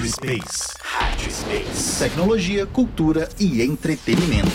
Rádio 0.00 0.12
Space. 0.14 0.74
Rádio 0.82 1.30
Space. 1.30 1.98
Tecnologia, 1.98 2.64
cultura 2.64 3.28
e 3.38 3.60
entretenimento. 3.60 4.48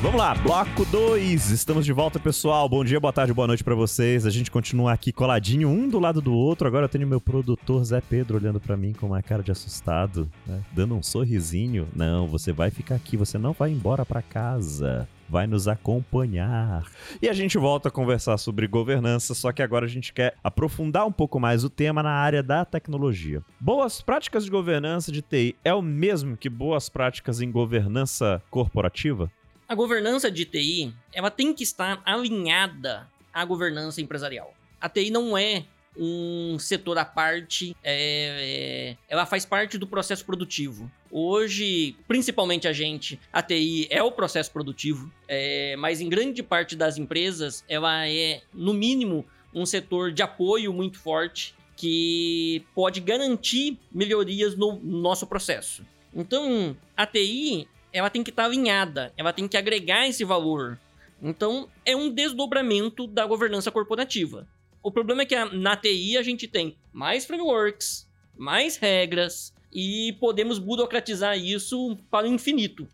Vamos 0.00 0.18
lá, 0.18 0.34
bloco 0.36 0.86
2. 0.86 1.50
Estamos 1.50 1.84
de 1.84 1.92
volta, 1.92 2.18
pessoal. 2.18 2.66
Bom 2.66 2.82
dia, 2.82 2.98
boa 2.98 3.12
tarde, 3.12 3.34
boa 3.34 3.46
noite 3.46 3.62
para 3.62 3.74
vocês. 3.74 4.24
A 4.24 4.30
gente 4.30 4.50
continua 4.50 4.94
aqui 4.94 5.12
coladinho, 5.12 5.68
um 5.68 5.86
do 5.86 5.98
lado 5.98 6.22
do 6.22 6.32
outro. 6.32 6.66
Agora 6.66 6.86
eu 6.86 6.88
tenho 6.88 7.06
meu 7.06 7.20
produtor 7.20 7.84
Zé 7.84 8.00
Pedro 8.00 8.38
olhando 8.38 8.58
para 8.58 8.74
mim 8.74 8.94
com 8.94 9.08
uma 9.08 9.22
cara 9.22 9.42
de 9.42 9.52
assustado, 9.52 10.30
né? 10.46 10.62
dando 10.72 10.94
um 10.94 11.02
sorrisinho. 11.02 11.86
Não, 11.94 12.26
você 12.26 12.54
vai 12.54 12.70
ficar 12.70 12.94
aqui, 12.94 13.18
você 13.18 13.36
não 13.36 13.52
vai 13.52 13.70
embora 13.70 14.06
para 14.06 14.22
casa 14.22 15.06
vai 15.28 15.46
nos 15.46 15.68
acompanhar. 15.68 16.84
E 17.20 17.28
a 17.28 17.32
gente 17.32 17.58
volta 17.58 17.88
a 17.88 17.92
conversar 17.92 18.38
sobre 18.38 18.66
governança, 18.66 19.34
só 19.34 19.52
que 19.52 19.62
agora 19.62 19.86
a 19.86 19.88
gente 19.88 20.12
quer 20.12 20.36
aprofundar 20.42 21.06
um 21.06 21.12
pouco 21.12 21.38
mais 21.38 21.64
o 21.64 21.70
tema 21.70 22.02
na 22.02 22.12
área 22.12 22.42
da 22.42 22.64
tecnologia. 22.64 23.42
Boas 23.60 24.00
práticas 24.00 24.44
de 24.44 24.50
governança 24.50 25.10
de 25.10 25.22
TI 25.22 25.56
é 25.64 25.74
o 25.74 25.82
mesmo 25.82 26.36
que 26.36 26.48
boas 26.48 26.88
práticas 26.88 27.40
em 27.40 27.50
governança 27.50 28.42
corporativa? 28.50 29.30
A 29.68 29.74
governança 29.74 30.30
de 30.30 30.44
TI, 30.44 30.94
ela 31.12 31.30
tem 31.30 31.52
que 31.52 31.64
estar 31.64 32.00
alinhada 32.04 33.08
à 33.32 33.44
governança 33.44 34.00
empresarial. 34.00 34.54
A 34.80 34.88
TI 34.88 35.10
não 35.10 35.36
é 35.36 35.64
um 35.98 36.58
setor 36.58 36.98
à 36.98 37.04
parte, 37.04 37.76
é, 37.82 38.94
é, 38.94 38.96
ela 39.08 39.26
faz 39.26 39.44
parte 39.44 39.78
do 39.78 39.86
processo 39.86 40.24
produtivo. 40.24 40.90
Hoje, 41.10 41.96
principalmente 42.06 42.68
a 42.68 42.72
gente, 42.72 43.18
a 43.32 43.42
TI 43.42 43.86
é 43.90 44.02
o 44.02 44.12
processo 44.12 44.52
produtivo, 44.52 45.10
é, 45.28 45.76
mas 45.76 46.00
em 46.00 46.08
grande 46.08 46.42
parte 46.42 46.76
das 46.76 46.98
empresas, 46.98 47.64
ela 47.68 48.08
é, 48.08 48.42
no 48.52 48.74
mínimo, 48.74 49.24
um 49.54 49.64
setor 49.64 50.12
de 50.12 50.22
apoio 50.22 50.72
muito 50.72 50.98
forte 50.98 51.54
que 51.76 52.64
pode 52.74 53.00
garantir 53.00 53.78
melhorias 53.92 54.56
no 54.56 54.78
nosso 54.82 55.26
processo. 55.26 55.84
Então, 56.14 56.76
a 56.96 57.06
TI 57.06 57.68
ela 57.92 58.10
tem 58.10 58.22
que 58.22 58.30
estar 58.30 58.42
tá 58.42 58.48
alinhada, 58.48 59.12
ela 59.16 59.32
tem 59.32 59.48
que 59.48 59.56
agregar 59.56 60.06
esse 60.06 60.24
valor. 60.24 60.78
Então, 61.22 61.68
é 61.84 61.96
um 61.96 62.10
desdobramento 62.10 63.06
da 63.06 63.26
governança 63.26 63.70
corporativa. 63.70 64.46
O 64.86 64.92
problema 64.92 65.22
é 65.22 65.26
que 65.26 65.34
na 65.46 65.74
TI 65.74 66.16
a 66.16 66.22
gente 66.22 66.46
tem 66.46 66.76
mais 66.92 67.26
frameworks, 67.26 68.08
mais 68.38 68.76
regras 68.76 69.52
e 69.72 70.16
podemos 70.20 70.60
burocratizar 70.60 71.36
isso 71.36 71.98
para 72.08 72.28
o 72.28 72.32
infinito. 72.32 72.86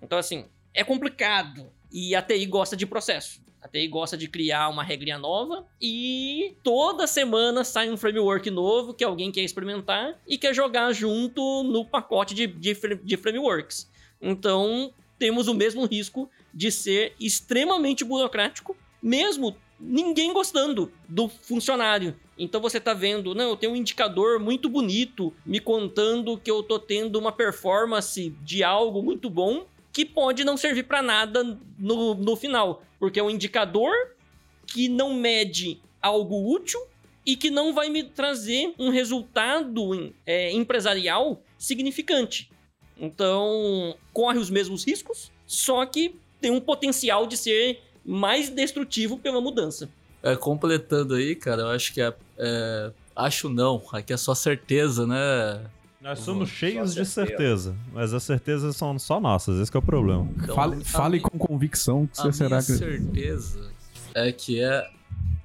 Então, 0.00 0.16
assim, 0.16 0.44
é 0.72 0.84
complicado 0.84 1.68
e 1.90 2.14
a 2.14 2.22
TI 2.22 2.46
gosta 2.46 2.76
de 2.76 2.86
processo. 2.86 3.42
A 3.60 3.66
TI 3.66 3.88
gosta 3.88 4.16
de 4.16 4.28
criar 4.28 4.68
uma 4.68 4.84
regrinha 4.84 5.18
nova 5.18 5.66
e 5.82 6.54
toda 6.62 7.04
semana 7.08 7.64
sai 7.64 7.90
um 7.90 7.96
framework 7.96 8.48
novo 8.48 8.94
que 8.94 9.02
alguém 9.02 9.32
quer 9.32 9.42
experimentar 9.42 10.20
e 10.28 10.38
quer 10.38 10.54
jogar 10.54 10.92
junto 10.92 11.64
no 11.64 11.84
pacote 11.84 12.32
de, 12.32 12.46
de, 12.46 12.74
de 13.02 13.16
frameworks. 13.16 13.90
Então, 14.22 14.94
temos 15.18 15.48
o 15.48 15.54
mesmo 15.54 15.84
risco 15.84 16.30
de 16.54 16.70
ser 16.70 17.12
extremamente 17.18 18.04
burocrático, 18.04 18.76
mesmo 19.02 19.56
ninguém 19.80 20.32
gostando 20.32 20.92
do 21.08 21.28
funcionário. 21.28 22.14
Então 22.38 22.60
você 22.60 22.78
tá 22.78 22.92
vendo, 22.92 23.34
não, 23.34 23.50
eu 23.50 23.56
tenho 23.56 23.72
um 23.72 23.76
indicador 23.76 24.38
muito 24.38 24.68
bonito 24.68 25.32
me 25.44 25.58
contando 25.58 26.38
que 26.38 26.50
eu 26.50 26.62
tô 26.62 26.78
tendo 26.78 27.18
uma 27.18 27.32
performance 27.32 28.30
de 28.42 28.62
algo 28.62 29.02
muito 29.02 29.30
bom 29.30 29.66
que 29.92 30.04
pode 30.04 30.44
não 30.44 30.56
servir 30.56 30.84
para 30.84 31.02
nada 31.02 31.58
no, 31.78 32.14
no 32.14 32.36
final, 32.36 32.82
porque 32.98 33.18
é 33.18 33.22
um 33.22 33.30
indicador 33.30 33.92
que 34.66 34.88
não 34.88 35.14
mede 35.14 35.80
algo 36.00 36.54
útil 36.54 36.80
e 37.26 37.36
que 37.36 37.50
não 37.50 37.74
vai 37.74 37.88
me 37.88 38.04
trazer 38.04 38.72
um 38.78 38.90
resultado 38.90 40.12
é, 40.24 40.52
empresarial 40.52 41.42
significante. 41.58 42.50
Então, 42.96 43.96
corre 44.12 44.38
os 44.38 44.50
mesmos 44.50 44.84
riscos, 44.84 45.30
só 45.46 45.84
que 45.86 46.14
tem 46.40 46.50
um 46.50 46.60
potencial 46.60 47.26
de 47.26 47.36
ser 47.36 47.82
mais 48.04 48.48
destrutivo 48.48 49.18
pela 49.18 49.40
mudança. 49.40 49.88
É, 50.22 50.36
completando 50.36 51.14
aí, 51.14 51.34
cara, 51.34 51.62
eu 51.62 51.68
acho 51.68 51.94
que 51.94 52.00
é, 52.00 52.14
é 52.38 52.92
acho 53.16 53.48
não, 53.48 53.82
aqui 53.92 54.12
é 54.12 54.16
só 54.16 54.34
certeza, 54.34 55.06
né? 55.06 55.60
Nós 56.00 56.20
somos 56.20 56.48
cheios 56.48 56.94
de 56.94 57.04
certeza, 57.04 57.76
mas 57.92 58.14
as 58.14 58.22
certezas 58.22 58.74
são 58.74 58.98
só 58.98 59.20
nossas, 59.20 59.60
esse 59.60 59.74
é 59.74 59.78
o 59.78 59.82
problema. 59.82 60.26
Então, 60.36 60.54
fale, 60.54 60.84
fale 60.84 61.20
com 61.20 61.38
convicção 61.38 62.06
que 62.06 62.16
você 62.16 62.32
será 62.32 62.62
que. 62.62 62.72
A 62.72 62.76
certeza 62.76 63.70
é 64.14 64.32
que 64.32 64.62
é 64.62 64.88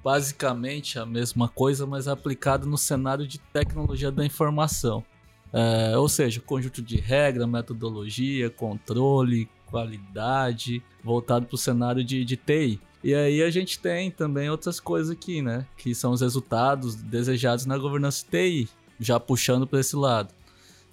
basicamente 0.03 0.97
a 0.97 1.05
mesma 1.05 1.49
coisa, 1.49 1.85
mas 1.85 2.07
aplicado 2.07 2.65
no 2.67 2.77
cenário 2.77 3.27
de 3.27 3.37
tecnologia 3.37 4.11
da 4.11 4.25
informação. 4.25 5.03
É, 5.51 5.97
ou 5.97 6.07
seja, 6.07 6.39
conjunto 6.41 6.81
de 6.81 6.97
regra, 6.97 7.47
metodologia, 7.47 8.49
controle, 8.49 9.49
qualidade, 9.65 10.81
voltado 11.03 11.45
para 11.45 11.55
o 11.55 11.57
cenário 11.57 12.03
de, 12.03 12.23
de 12.23 12.37
TI. 12.37 12.79
E 13.03 13.13
aí 13.13 13.43
a 13.43 13.49
gente 13.51 13.77
tem 13.79 14.09
também 14.09 14.49
outras 14.49 14.79
coisas 14.79 15.11
aqui, 15.11 15.41
né? 15.41 15.67
Que 15.77 15.93
são 15.93 16.11
os 16.11 16.21
resultados 16.21 16.95
desejados 16.95 17.65
na 17.65 17.77
governança 17.77 18.25
TI, 18.29 18.67
já 18.99 19.19
puxando 19.19 19.67
para 19.67 19.79
esse 19.79 19.95
lado. 19.95 20.33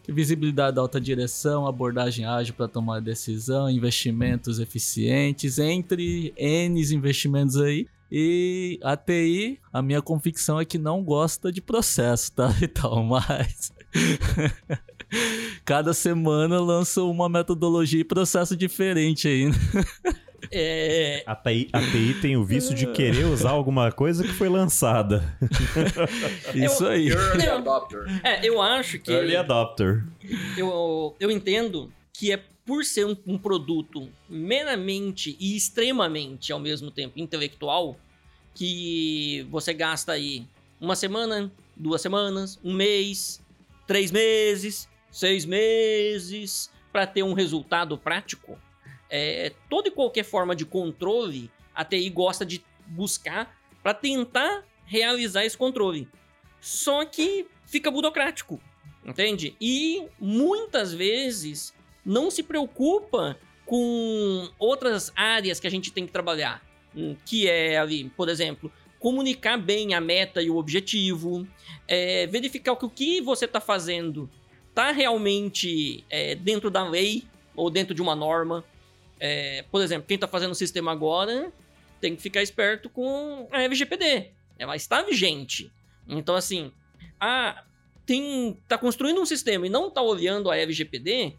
Visibilidade 0.08 0.76
da 0.76 0.82
alta 0.82 1.00
direção, 1.00 1.66
abordagem 1.66 2.26
ágil 2.26 2.54
para 2.54 2.66
tomar 2.66 3.00
decisão, 3.00 3.70
investimentos 3.70 4.58
eficientes, 4.58 5.58
entre 5.58 6.34
N 6.36 6.80
investimentos 6.92 7.56
aí. 7.56 7.86
E 8.10 8.78
a 8.82 8.94
TI, 8.94 9.58
a 9.72 9.80
minha 9.80 10.02
convicção 10.02 10.60
é 10.60 10.66
que 10.66 10.76
não 10.76 11.02
gosta 11.02 11.50
de 11.50 11.62
processo, 11.62 12.32
tá? 12.32 12.54
Então, 12.60 13.04
mas 13.04 13.72
Cada 15.64 15.92
semana 15.94 16.60
lança 16.60 17.02
uma 17.02 17.28
metodologia 17.28 18.00
e 18.00 18.04
processo 18.04 18.56
diferente 18.56 19.28
aí. 19.28 19.48
Né? 19.48 19.54
É... 20.50 21.22
A, 21.24 21.36
TI, 21.36 21.68
a 21.72 21.80
TI 21.80 22.14
tem 22.20 22.36
o 22.36 22.44
vício 22.44 22.74
de 22.74 22.86
querer 22.88 23.24
usar 23.24 23.50
alguma 23.50 23.90
coisa 23.92 24.22
que 24.24 24.32
foi 24.32 24.48
lançada. 24.48 25.24
Isso 26.52 26.84
aí. 26.84 27.08
Early 27.08 27.48
adopter. 27.48 28.04
É, 28.22 28.46
eu 28.46 28.60
acho 28.60 28.98
que. 28.98 29.10
Early 29.10 29.36
adopter. 29.36 30.04
Eu, 30.56 31.14
eu 31.18 31.30
entendo 31.30 31.90
que 32.12 32.32
é 32.32 32.42
por 32.66 32.84
ser 32.84 33.06
um, 33.06 33.16
um 33.26 33.38
produto 33.38 34.08
meramente 34.28 35.36
e 35.40 35.56
extremamente 35.56 36.52
ao 36.52 36.60
mesmo 36.60 36.90
tempo 36.90 37.18
intelectual 37.18 37.96
que 38.54 39.46
você 39.50 39.72
gasta 39.72 40.12
aí 40.12 40.44
uma 40.80 40.96
semana, 40.96 41.50
duas 41.76 42.02
semanas, 42.02 42.58
um 42.62 42.74
mês, 42.74 43.40
três 43.86 44.10
meses, 44.10 44.88
seis 45.12 45.44
meses, 45.44 46.72
para 46.90 47.06
ter 47.06 47.22
um 47.22 47.34
resultado 47.34 47.96
prático. 47.96 48.58
É, 49.08 49.52
toda 49.68 49.88
e 49.88 49.90
qualquer 49.90 50.24
forma 50.24 50.56
de 50.56 50.64
controle, 50.64 51.50
a 51.74 51.84
TI 51.84 52.08
gosta 52.10 52.44
de 52.44 52.64
buscar 52.86 53.56
para 53.82 53.94
tentar 53.94 54.64
realizar 54.84 55.44
esse 55.44 55.56
controle. 55.56 56.08
Só 56.60 57.04
que 57.04 57.46
fica 57.66 57.90
burocrático, 57.90 58.60
entende? 59.04 59.54
E 59.60 60.06
muitas 60.18 60.92
vezes 60.92 61.74
não 62.04 62.30
se 62.30 62.42
preocupa 62.42 63.38
com 63.66 64.48
outras 64.58 65.12
áreas 65.14 65.60
que 65.60 65.66
a 65.66 65.70
gente 65.70 65.92
tem 65.92 66.06
que 66.06 66.12
trabalhar, 66.12 66.62
hum, 66.94 67.16
que 67.24 67.48
é 67.48 67.78
ali, 67.78 68.10
por 68.10 68.28
exemplo, 68.28 68.72
comunicar 68.98 69.58
bem 69.58 69.94
a 69.94 70.00
meta 70.00 70.42
e 70.42 70.48
o 70.48 70.56
objetivo, 70.56 71.46
é, 71.88 72.26
verificar 72.26 72.76
que 72.76 72.84
o 72.84 72.90
que 72.90 73.20
você 73.20 73.46
está 73.46 73.60
fazendo 73.60 74.30
está 74.72 74.90
realmente 74.90 76.02
é, 76.08 76.34
dentro 76.34 76.70
da 76.70 76.82
lei 76.88 77.24
ou 77.54 77.68
dentro 77.70 77.94
de 77.94 78.00
uma 78.00 78.16
norma. 78.16 78.64
É, 79.20 79.64
por 79.70 79.82
exemplo, 79.82 80.06
quem 80.08 80.14
está 80.14 80.26
fazendo 80.26 80.52
o 80.52 80.54
sistema 80.54 80.90
agora 80.90 81.52
tem 82.00 82.16
que 82.16 82.22
ficar 82.22 82.42
esperto 82.42 82.88
com 82.88 83.46
a 83.52 83.62
LGPD. 83.62 84.30
Ela 84.58 84.74
está 84.74 85.02
vigente. 85.02 85.70
Então, 86.08 86.34
assim, 86.34 86.72
a, 87.20 87.62
tem, 88.06 88.58
tá 88.66 88.78
construindo 88.78 89.20
um 89.20 89.26
sistema 89.26 89.66
e 89.66 89.70
não 89.70 89.88
está 89.88 90.00
olhando 90.02 90.50
a 90.50 90.56
LGPD, 90.56 91.34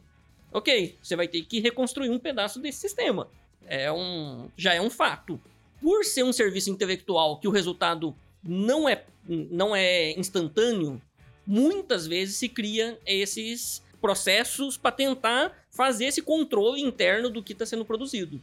ok, 0.51 0.97
você 1.01 1.15
vai 1.15 1.27
ter 1.27 1.41
que 1.41 1.59
reconstruir 1.59 2.09
um 2.09 2.19
pedaço 2.19 2.59
desse 2.59 2.79
sistema. 2.79 3.27
É 3.65 3.91
um, 3.91 4.47
já 4.56 4.74
é 4.74 4.81
um 4.81 4.89
fato 4.89 5.41
por 5.81 6.06
ser 6.06 6.24
um 6.24 6.31
serviço 6.31 6.69
intelectual 6.69 7.39
que 7.39 7.47
o 7.47 7.51
resultado 7.51 8.15
não 8.44 8.88
é, 8.88 9.03
não 9.27 9.75
é 9.75 10.12
instantâneo, 10.12 11.01
muitas 11.45 12.07
vezes 12.07 12.37
se 12.37 12.49
cria 12.49 12.99
esses 13.05 13.83
processos 14.01 14.77
para 14.77 14.91
tentar 14.91 15.51
fazer 15.71 16.05
esse 16.05 16.21
controle 16.21 16.81
interno 16.81 17.29
do 17.29 17.41
que 17.41 17.53
está 17.53 17.65
sendo 17.65 17.85
produzido. 17.85 18.41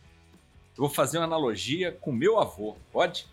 Eu 0.76 0.84
vou 0.84 0.88
fazer 0.88 1.18
uma 1.18 1.24
analogia 1.24 1.92
com 2.00 2.10
meu 2.10 2.38
avô, 2.38 2.76
pode? 2.90 3.26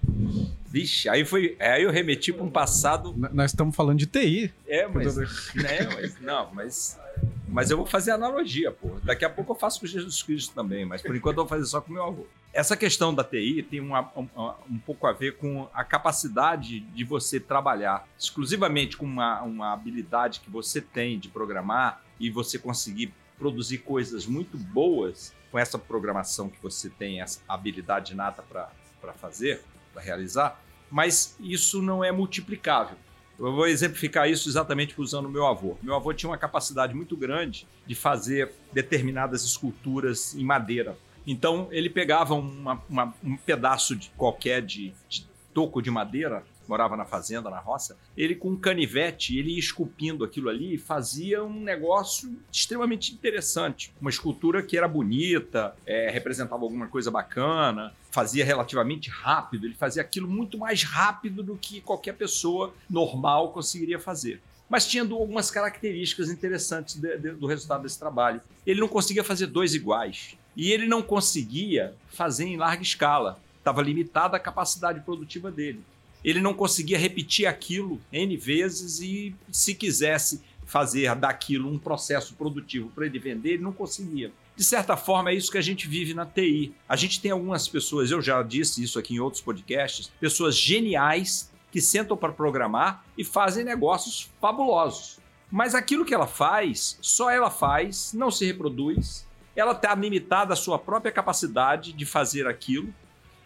Vixe, 0.68 1.08
aí 1.08 1.24
foi. 1.24 1.56
Aí 1.60 1.84
eu 1.84 1.92
remeti 1.92 2.34
para 2.34 2.44
um 2.44 2.50
passado. 2.50 3.14
nós 3.32 3.52
estamos 3.52 3.76
falando 3.76 3.98
de 3.98 4.06
TI. 4.06 4.54
É, 4.68 4.86
mas. 4.88 5.16
né, 5.56 5.88
mas 5.94 6.20
não, 6.20 6.54
mas. 6.54 7.00
Mas 7.48 7.72
eu 7.72 7.78
vou 7.78 7.86
fazer 7.86 8.12
analogia, 8.12 8.72
pô. 8.72 8.98
Daqui 9.04 9.24
a 9.24 9.30
pouco 9.30 9.54
eu 9.54 9.56
faço 9.56 9.80
com 9.80 9.86
Jesus 9.88 10.22
Cristo 10.22 10.54
também, 10.54 10.86
mas 10.86 11.02
por 11.02 11.16
enquanto 11.16 11.38
eu 11.38 11.44
vou 11.44 11.50
fazer 11.50 11.66
só 11.66 11.80
com 11.82 11.94
meu 11.94 12.04
avô. 12.04 12.26
essa 12.54 12.76
questão 12.76 13.14
da 13.14 13.24
TI 13.24 13.62
tem 13.62 13.80
uma- 13.80 14.12
um, 14.18 14.28
um 14.72 14.80
pouco 14.80 15.06
a 15.06 15.14
ver 15.14 15.38
com 15.38 15.70
a 15.74 15.84
capacidade 15.84 16.80
de 16.80 17.04
você 17.04 17.40
trabalhar 17.40 18.08
exclusivamente 18.18 18.98
com 18.98 19.06
uma, 19.06 19.42
uma 19.44 19.74
habilidade 19.74 20.40
que 20.40 20.50
você 20.50 20.82
tem 20.82 21.20
de 21.20 21.30
programar 21.30 22.02
e 22.20 22.30
você 22.32 22.58
conseguir 22.58 23.14
produzir 23.38 23.78
coisas 23.80 24.26
muito 24.26 24.58
boas 24.58 25.34
com 25.52 25.60
essa 25.60 25.78
programação 25.78 26.50
que 26.50 26.60
você 26.62 26.90
tem, 26.90 27.22
essa 27.22 27.40
habilidade 27.48 28.16
nata 28.16 28.42
para 28.42 29.14
fazer, 29.14 29.62
para 29.94 30.02
realizar, 30.02 30.60
mas 30.90 31.38
isso 31.40 31.80
não 31.82 32.04
é 32.04 32.12
multiplicável. 32.12 32.98
Eu 33.40 33.54
vou 33.54 33.68
exemplificar 33.68 34.30
isso 34.30 34.50
exatamente 34.50 35.00
usando 35.00 35.28
o 35.28 35.30
meu 35.30 35.46
avô. 35.46 35.78
Meu 35.82 35.96
avô 35.96 36.12
tinha 36.14 36.30
uma 36.30 36.38
capacidade 36.38 36.94
muito 36.96 37.16
grande 37.16 37.68
de 37.86 37.94
fazer 37.96 38.52
determinadas 38.74 39.44
esculturas 39.44 40.34
em 40.36 40.44
madeira. 40.44 40.98
Então 41.26 41.68
ele 41.72 41.90
pegava 41.90 42.34
uma- 42.34 42.82
uma- 42.90 43.14
um 43.24 43.38
pedaço 43.38 43.96
de 43.96 44.10
qualquer 44.18 44.62
de, 44.62 44.94
de 45.10 45.28
toco 45.54 45.82
de 45.82 45.92
madeira, 45.92 46.44
morava 46.68 46.98
na 46.98 47.06
fazenda, 47.06 47.50
na 47.50 47.60
roça, 47.60 47.98
ele 48.16 48.36
com 48.36 48.50
um 48.52 48.58
canivete, 48.58 49.38
ele 49.38 49.52
ia 49.54 49.60
esculpindo 49.60 50.24
aquilo 50.26 50.50
ali 50.50 50.78
fazia 50.78 51.44
um 51.44 51.62
negócio 51.62 52.36
extremamente 52.52 53.14
interessante. 53.14 53.94
Uma 54.02 54.10
escultura 54.10 54.62
que 54.62 54.78
era 54.78 54.88
bonita, 54.88 55.76
é, 55.86 56.10
representava 56.10 56.64
alguma 56.64 56.88
coisa 56.88 57.10
bacana, 57.10 57.94
fazia 58.18 58.44
relativamente 58.44 59.12
rápido, 59.12 59.68
ele 59.68 59.76
fazia 59.76 60.02
aquilo 60.02 60.28
muito 60.28 60.58
mais 60.58 60.82
rápido 60.82 61.44
do 61.44 61.56
que 61.56 61.82
qualquer 61.82 62.14
pessoa 62.14 62.74
normal 62.90 63.52
conseguiria 63.52 64.00
fazer. 64.00 64.42
Mas 64.68 64.88
tinha 64.88 65.04
algumas 65.04 65.52
características 65.52 66.28
interessantes 66.32 66.96
de- 66.96 67.16
de- 67.20 67.32
do 67.34 67.46
resultado 67.46 67.84
desse 67.84 68.00
trabalho. 68.00 68.42
Ele 68.66 68.80
não 68.80 68.88
conseguia 68.88 69.24
fazer 69.24 69.46
dois 69.46 69.76
iguais. 69.76 70.36
E 70.56 70.72
ele 70.72 70.88
não 70.88 71.04
conseguia 71.04 71.94
fazer 72.10 72.46
em 72.46 72.58
larga 72.58 72.82
escala. 72.82 73.40
Estava 73.60 73.84
limitada 73.84 74.36
a 74.36 74.40
capacidade 74.40 75.00
produtiva 75.02 75.52
dele. 75.52 75.82
Ele 76.24 76.42
não 76.42 76.56
conseguia 76.56 76.98
repetir 76.98 77.46
aquilo 77.46 78.02
N 78.12 78.36
vezes 78.36 79.00
e, 79.00 79.36
se 79.52 79.76
quisesse 79.76 80.42
fazer 80.66 81.14
daquilo 81.16 81.70
um 81.72 81.78
processo 81.78 82.34
produtivo 82.34 82.90
para 82.96 83.06
ele 83.06 83.20
vender, 83.20 83.52
ele 83.54 83.64
não 83.64 83.72
conseguia. 83.72 84.32
De 84.58 84.64
certa 84.64 84.98
forma, 84.98 85.30
é 85.30 85.36
isso 85.36 85.52
que 85.52 85.58
a 85.60 85.62
gente 85.62 85.88
vive 85.88 86.16
na 86.16 86.26
TI. 86.26 86.74
A 86.90 86.96
gente 86.96 87.22
tem 87.22 87.30
algumas 87.30 87.68
pessoas, 87.68 88.10
eu 88.10 88.20
já 88.22 88.42
disse 88.42 88.82
isso 88.84 88.98
aqui 88.98 89.14
em 89.14 89.20
outros 89.20 89.40
podcasts, 89.42 90.12
pessoas 90.20 90.58
geniais 90.58 91.52
que 91.72 91.80
sentam 91.80 92.18
para 92.18 92.34
programar 92.34 93.06
e 93.16 93.24
fazem 93.24 93.64
negócios 93.64 94.32
fabulosos. 94.42 95.20
Mas 95.52 95.76
aquilo 95.76 96.04
que 96.04 96.14
ela 96.14 96.26
faz, 96.26 96.98
só 97.02 97.30
ela 97.30 97.52
faz, 97.52 98.14
não 98.14 98.32
se 98.32 98.46
reproduz, 98.48 99.28
ela 99.56 99.74
está 99.74 99.94
limitada 99.94 100.54
à 100.54 100.58
sua 100.58 100.80
própria 100.80 101.12
capacidade 101.12 101.94
de 101.94 102.06
fazer 102.06 102.48
aquilo. 102.48 102.92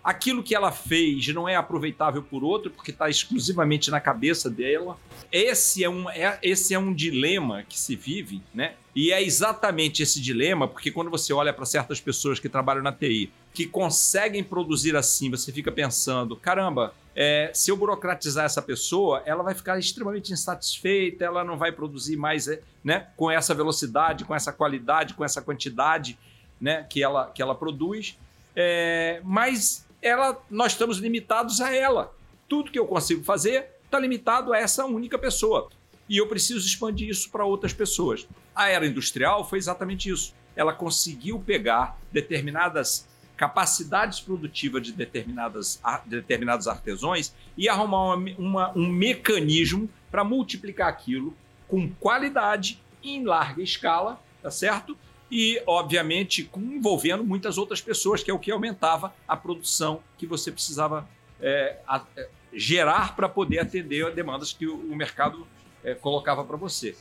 Aquilo 0.03 0.41
que 0.41 0.55
ela 0.55 0.71
fez 0.71 1.27
não 1.33 1.47
é 1.47 1.55
aproveitável 1.57 2.23
por 2.23 2.41
outro, 2.43 2.71
porque 2.71 2.91
está 2.91 3.09
exclusivamente 3.09 3.91
na 3.91 3.99
cabeça 3.99 4.49
dela. 4.49 4.97
Esse 5.31 5.83
é, 5.83 5.89
um, 5.89 6.09
é- 6.09 6.39
esse 6.41 6.73
é 6.73 6.79
um 6.79 6.93
dilema 6.93 7.63
que 7.67 7.77
se 7.77 7.95
vive, 7.97 8.41
né? 8.53 8.75
E 8.95 9.11
é 9.11 9.23
exatamente 9.23 10.03
esse 10.03 10.19
dilema, 10.19 10.67
porque 10.67 10.91
quando 10.91 11.09
você 11.09 11.31
olha 11.31 11.53
para 11.53 11.65
certas 11.65 12.01
pessoas 12.01 12.39
que 12.39 12.49
trabalham 12.49 12.83
na 12.83 12.91
TI, 12.91 13.31
que 13.53 13.65
conseguem 13.65 14.43
produzir 14.43 14.95
assim, 14.95 15.29
você 15.29 15.51
fica 15.51 15.71
pensando: 15.71 16.35
caramba, 16.35 16.93
é, 17.15 17.51
se 17.53 17.71
eu 17.71 17.77
burocratizar 17.77 18.45
essa 18.45 18.61
pessoa, 18.61 19.23
ela 19.25 19.43
vai 19.43 19.53
ficar 19.53 19.79
extremamente 19.79 20.33
insatisfeita, 20.33 21.23
ela 21.23 21.43
não 21.43 21.57
vai 21.57 21.71
produzir 21.71 22.17
mais 22.17 22.47
é, 22.47 22.61
né, 22.83 23.07
com 23.15 23.31
essa 23.31 23.53
velocidade, 23.53 24.25
com 24.25 24.35
essa 24.35 24.51
qualidade, 24.51 25.13
com 25.13 25.23
essa 25.23 25.41
quantidade 25.41 26.17
né, 26.59 26.85
que, 26.89 27.01
ela, 27.01 27.31
que 27.31 27.41
ela 27.41 27.55
produz. 27.55 28.17
É, 28.55 29.21
mas 29.23 29.85
ela, 30.01 30.37
nós 30.49 30.73
estamos 30.73 30.97
limitados 30.97 31.61
a 31.61 31.73
ela. 31.73 32.13
Tudo 32.49 32.71
que 32.71 32.79
eu 32.79 32.85
consigo 32.85 33.23
fazer 33.23 33.67
está 33.85 33.99
limitado 33.99 34.51
a 34.51 34.57
essa 34.57 34.85
única 34.85 35.17
pessoa. 35.17 35.69
E 36.11 36.17
eu 36.17 36.27
preciso 36.27 36.67
expandir 36.67 37.07
isso 37.07 37.29
para 37.31 37.45
outras 37.45 37.71
pessoas. 37.71 38.27
A 38.53 38.67
era 38.67 38.85
industrial 38.85 39.47
foi 39.47 39.57
exatamente 39.57 40.09
isso. 40.09 40.33
Ela 40.57 40.73
conseguiu 40.73 41.39
pegar 41.39 41.97
determinadas 42.11 43.07
capacidades 43.37 44.19
produtivas 44.19 44.83
de, 44.83 44.91
determinadas, 44.91 45.81
de 46.03 46.17
determinados 46.17 46.67
artesãos 46.67 47.33
e 47.57 47.69
arrumar 47.69 48.15
uma- 48.15 48.31
uma- 48.37 48.71
um 48.77 48.89
mecanismo 48.89 49.89
para 50.11 50.21
multiplicar 50.25 50.89
aquilo 50.89 51.33
com 51.65 51.89
qualidade 51.93 52.77
em 53.01 53.23
larga 53.23 53.63
escala, 53.63 54.21
tá 54.43 54.51
certo? 54.51 54.97
E, 55.31 55.63
obviamente, 55.65 56.49
envolvendo 56.57 57.23
muitas 57.23 57.57
outras 57.57 57.79
pessoas, 57.79 58.21
que 58.21 58.29
é 58.29 58.33
o 58.33 58.37
que 58.37 58.51
aumentava 58.51 59.15
a 59.25 59.37
produção 59.37 60.03
que 60.17 60.27
você 60.27 60.51
precisava 60.51 61.07
é, 61.39 61.79
a- 61.87 62.03
é, 62.17 62.27
gerar 62.53 63.15
para 63.15 63.29
poder 63.29 63.59
atender 63.59 64.05
as 64.05 64.13
demandas 64.13 64.51
que 64.53 64.67
o, 64.67 64.75
o 64.75 64.95
mercado 64.95 65.47
é, 65.83 65.93
colocava 65.93 66.43
para 66.43 66.57
você. 66.57 66.95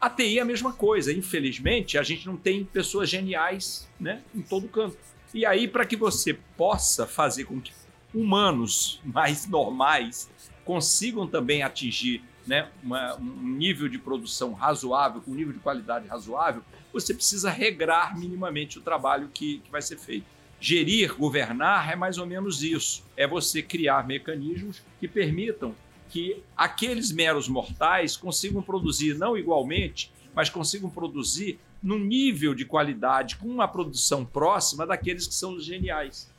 A 0.00 0.10
TI 0.10 0.38
é 0.38 0.42
a 0.42 0.44
mesma 0.44 0.72
coisa. 0.72 1.12
Infelizmente, 1.12 1.96
a 1.98 2.02
gente 2.02 2.26
não 2.26 2.36
tem 2.36 2.64
pessoas 2.64 3.08
geniais 3.08 3.88
né, 3.98 4.22
em 4.34 4.42
todo 4.42 4.68
canto. 4.68 4.96
E 5.32 5.44
aí, 5.46 5.66
para 5.66 5.84
que 5.86 5.96
você 5.96 6.34
possa 6.56 7.06
fazer 7.06 7.44
com 7.44 7.60
que 7.60 7.72
humanos 8.14 9.00
mais 9.04 9.46
normais 9.46 10.30
consigam 10.64 11.26
também 11.26 11.62
atingir 11.62 12.22
né, 12.46 12.68
uma- 12.82 13.16
um 13.16 13.48
nível 13.48 13.88
de 13.88 13.98
produção 13.98 14.52
razoável, 14.52 15.20
com 15.20 15.30
um 15.30 15.34
nível 15.34 15.52
de 15.52 15.58
qualidade 15.58 16.06
razoável, 16.06 16.62
você 16.92 17.12
precisa 17.12 17.50
regrar 17.50 18.16
minimamente 18.18 18.78
o 18.78 18.82
trabalho 18.82 19.28
que, 19.32 19.58
que 19.58 19.70
vai 19.70 19.82
ser 19.82 19.98
feito. 19.98 20.24
Gerir, 20.60 21.14
governar 21.14 21.90
é 21.92 21.96
mais 21.96 22.16
ou 22.18 22.26
menos 22.26 22.62
isso. 22.62 23.04
É 23.16 23.26
você 23.26 23.62
criar 23.62 24.06
mecanismos 24.06 24.82
que 24.98 25.06
permitam 25.06 25.74
que 26.08 26.42
aqueles 26.56 27.12
meros 27.12 27.48
mortais 27.48 28.16
consigam 28.16 28.62
produzir 28.62 29.16
não 29.16 29.36
igualmente, 29.36 30.10
mas 30.34 30.50
consigam 30.50 30.90
produzir 30.90 31.58
num 31.82 31.98
nível 31.98 32.54
de 32.54 32.64
qualidade, 32.64 33.36
com 33.36 33.48
uma 33.48 33.68
produção 33.68 34.24
próxima 34.24 34.86
daqueles 34.86 35.26
que 35.26 35.34
são 35.34 35.54
os 35.54 35.64
geniais. 35.64 36.30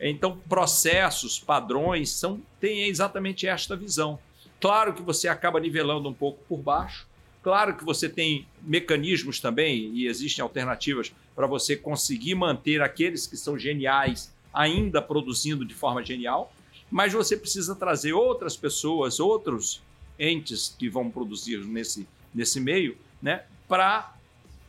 Então, 0.00 0.38
processos, 0.48 1.38
padrões, 1.38 2.10
são, 2.10 2.40
têm 2.60 2.84
exatamente 2.86 3.46
esta 3.46 3.76
visão. 3.76 4.18
Claro 4.60 4.94
que 4.94 5.02
você 5.02 5.28
acaba 5.28 5.60
nivelando 5.60 6.08
um 6.08 6.14
pouco 6.14 6.40
por 6.48 6.58
baixo, 6.58 7.06
claro 7.42 7.76
que 7.76 7.84
você 7.84 8.08
tem 8.08 8.46
mecanismos 8.62 9.40
também, 9.40 9.92
e 9.94 10.06
existem 10.06 10.42
alternativas 10.42 11.12
para 11.34 11.46
você 11.46 11.76
conseguir 11.76 12.34
manter 12.34 12.82
aqueles 12.82 13.26
que 13.26 13.36
são 13.36 13.58
geniais 13.58 14.32
ainda 14.52 15.00
produzindo 15.00 15.64
de 15.64 15.74
forma 15.74 16.04
genial, 16.04 16.52
mas 16.90 17.12
você 17.12 17.36
precisa 17.36 17.74
trazer 17.74 18.12
outras 18.12 18.56
pessoas, 18.56 19.20
outros 19.20 19.82
entes 20.18 20.74
que 20.78 20.88
vão 20.88 21.10
produzir 21.10 21.58
nesse, 21.64 22.08
nesse 22.34 22.60
meio, 22.60 22.96
né, 23.22 23.44
para 23.68 24.14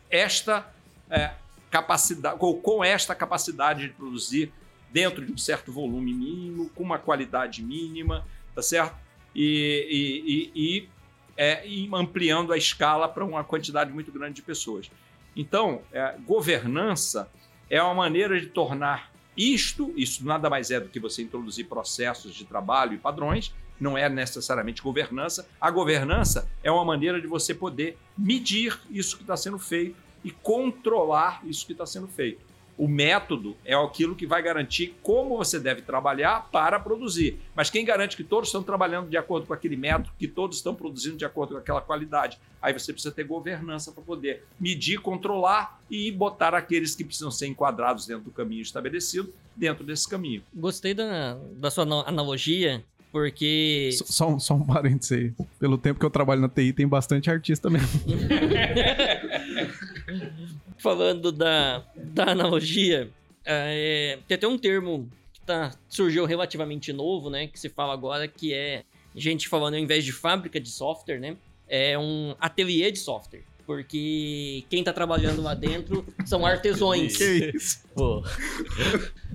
esta 0.09 0.71
é, 1.09 1.33
capacidade, 1.71 2.37
com, 2.37 2.53
com 2.53 2.83
esta 2.83 3.15
capacidade 3.15 3.87
de 3.87 3.93
produzir 3.93 4.51
dentro 4.91 5.25
de 5.25 5.31
um 5.31 5.37
certo 5.37 5.71
volume 5.71 6.13
mínimo, 6.13 6.69
com 6.69 6.83
uma 6.83 6.97
qualidade 6.97 7.63
mínima, 7.63 8.25
tá 8.55 8.61
certo? 8.61 8.95
E, 9.35 9.87
e, 9.89 10.33
e, 10.33 10.77
e, 10.77 10.89
é, 11.37 11.67
e 11.67 11.89
ampliando 11.93 12.51
a 12.51 12.57
escala 12.57 13.07
para 13.07 13.23
uma 13.23 13.43
quantidade 13.43 13.91
muito 13.91 14.11
grande 14.11 14.35
de 14.35 14.41
pessoas. 14.41 14.89
Então, 15.35 15.81
é, 15.93 16.15
governança 16.25 17.29
é 17.69 17.81
uma 17.81 17.93
maneira 17.93 18.39
de 18.39 18.47
tornar 18.47 19.11
isto, 19.39 19.93
isso 19.95 20.25
nada 20.25 20.49
mais 20.49 20.69
é 20.69 20.81
do 20.81 20.89
que 20.89 20.99
você 20.99 21.21
introduzir 21.21 21.65
processos 21.65 22.35
de 22.35 22.43
trabalho 22.43 22.93
e 22.93 22.97
padrões, 22.97 23.53
não 23.79 23.97
é 23.97 24.09
necessariamente 24.09 24.81
governança. 24.81 25.47
A 25.61 25.71
governança 25.71 26.49
é 26.61 26.69
uma 26.69 26.83
maneira 26.83 27.21
de 27.21 27.25
você 27.25 27.53
poder 27.53 27.97
medir 28.17 28.77
isso 28.91 29.15
que 29.15 29.23
está 29.23 29.37
sendo 29.37 29.57
feito 29.57 29.95
e 30.25 30.31
controlar 30.31 31.41
isso 31.45 31.65
que 31.65 31.71
está 31.71 31.85
sendo 31.85 32.09
feito. 32.09 32.41
O 32.79 32.87
método 32.87 33.57
é 33.65 33.75
aquilo 33.75 34.15
que 34.15 34.25
vai 34.25 34.41
garantir 34.41 34.95
como 35.03 35.35
você 35.37 35.59
deve 35.59 35.81
trabalhar 35.81 36.47
para 36.49 36.79
produzir. 36.79 37.37
Mas 37.53 37.69
quem 37.69 37.83
garante 37.83 38.15
que 38.15 38.23
todos 38.23 38.47
estão 38.47 38.63
trabalhando 38.63 39.09
de 39.09 39.17
acordo 39.17 39.45
com 39.45 39.53
aquele 39.53 39.75
método, 39.75 40.09
que 40.17 40.29
todos 40.29 40.55
estão 40.57 40.73
produzindo 40.73 41.17
de 41.17 41.25
acordo 41.25 41.55
com 41.55 41.59
aquela 41.59 41.81
qualidade? 41.81 42.39
Aí 42.61 42.71
você 42.71 42.93
precisa 42.93 43.13
ter 43.13 43.25
governança 43.25 43.91
para 43.91 44.01
poder 44.01 44.45
medir, 44.57 45.01
controlar 45.01 45.77
e 45.91 46.09
botar 46.09 46.55
aqueles 46.55 46.95
que 46.95 47.03
precisam 47.03 47.29
ser 47.29 47.47
enquadrados 47.47 48.07
dentro 48.07 48.23
do 48.23 48.31
caminho 48.31 48.61
estabelecido, 48.61 49.33
dentro 49.55 49.83
desse 49.85 50.07
caminho. 50.07 50.41
Gostei 50.55 50.93
da, 50.93 51.37
da 51.57 51.69
sua 51.69 51.83
ana- 51.83 52.03
analogia, 52.07 52.81
porque. 53.11 53.89
Só- 53.91 54.05
Só, 54.05 54.29
um- 54.29 54.39
só 54.39 54.53
um 54.53 54.65
parênteses 54.65 55.11
aí. 55.11 55.33
Pelo 55.59 55.77
tempo 55.77 55.99
que 55.99 56.05
eu 56.05 56.09
trabalho 56.09 56.39
na 56.39 56.47
TI, 56.47 56.71
tem 56.71 56.87
bastante 56.87 57.29
artista 57.29 57.69
mesmo. 57.69 57.89
Falando 60.79 61.31
da, 61.31 61.85
da 61.95 62.31
analogia, 62.31 63.11
é, 63.45 64.17
tem 64.27 64.35
até 64.35 64.47
um 64.47 64.57
termo 64.57 65.09
que 65.33 65.41
tá, 65.41 65.71
surgiu 65.87 66.25
relativamente 66.25 66.93
novo, 66.93 67.29
né? 67.29 67.47
Que 67.47 67.59
se 67.59 67.69
fala 67.69 67.93
agora, 67.93 68.27
que 68.27 68.53
é 68.53 68.83
gente 69.15 69.47
falando, 69.49 69.73
ao 69.73 69.79
invés 69.79 70.05
de 70.05 70.11
fábrica 70.11 70.59
de 70.59 70.69
software, 70.69 71.19
né? 71.19 71.35
É 71.67 71.97
um 71.97 72.35
ateliê 72.39 72.91
de 72.91 72.99
software. 72.99 73.43
Porque 73.69 74.65
quem 74.67 74.83
tá 74.83 74.91
trabalhando 74.91 75.43
lá 75.43 75.53
dentro 75.53 76.03
são 76.25 76.43
artesões. 76.43 77.15
Que 77.15 77.51
isso? 77.53 77.83
Pô, 77.93 78.23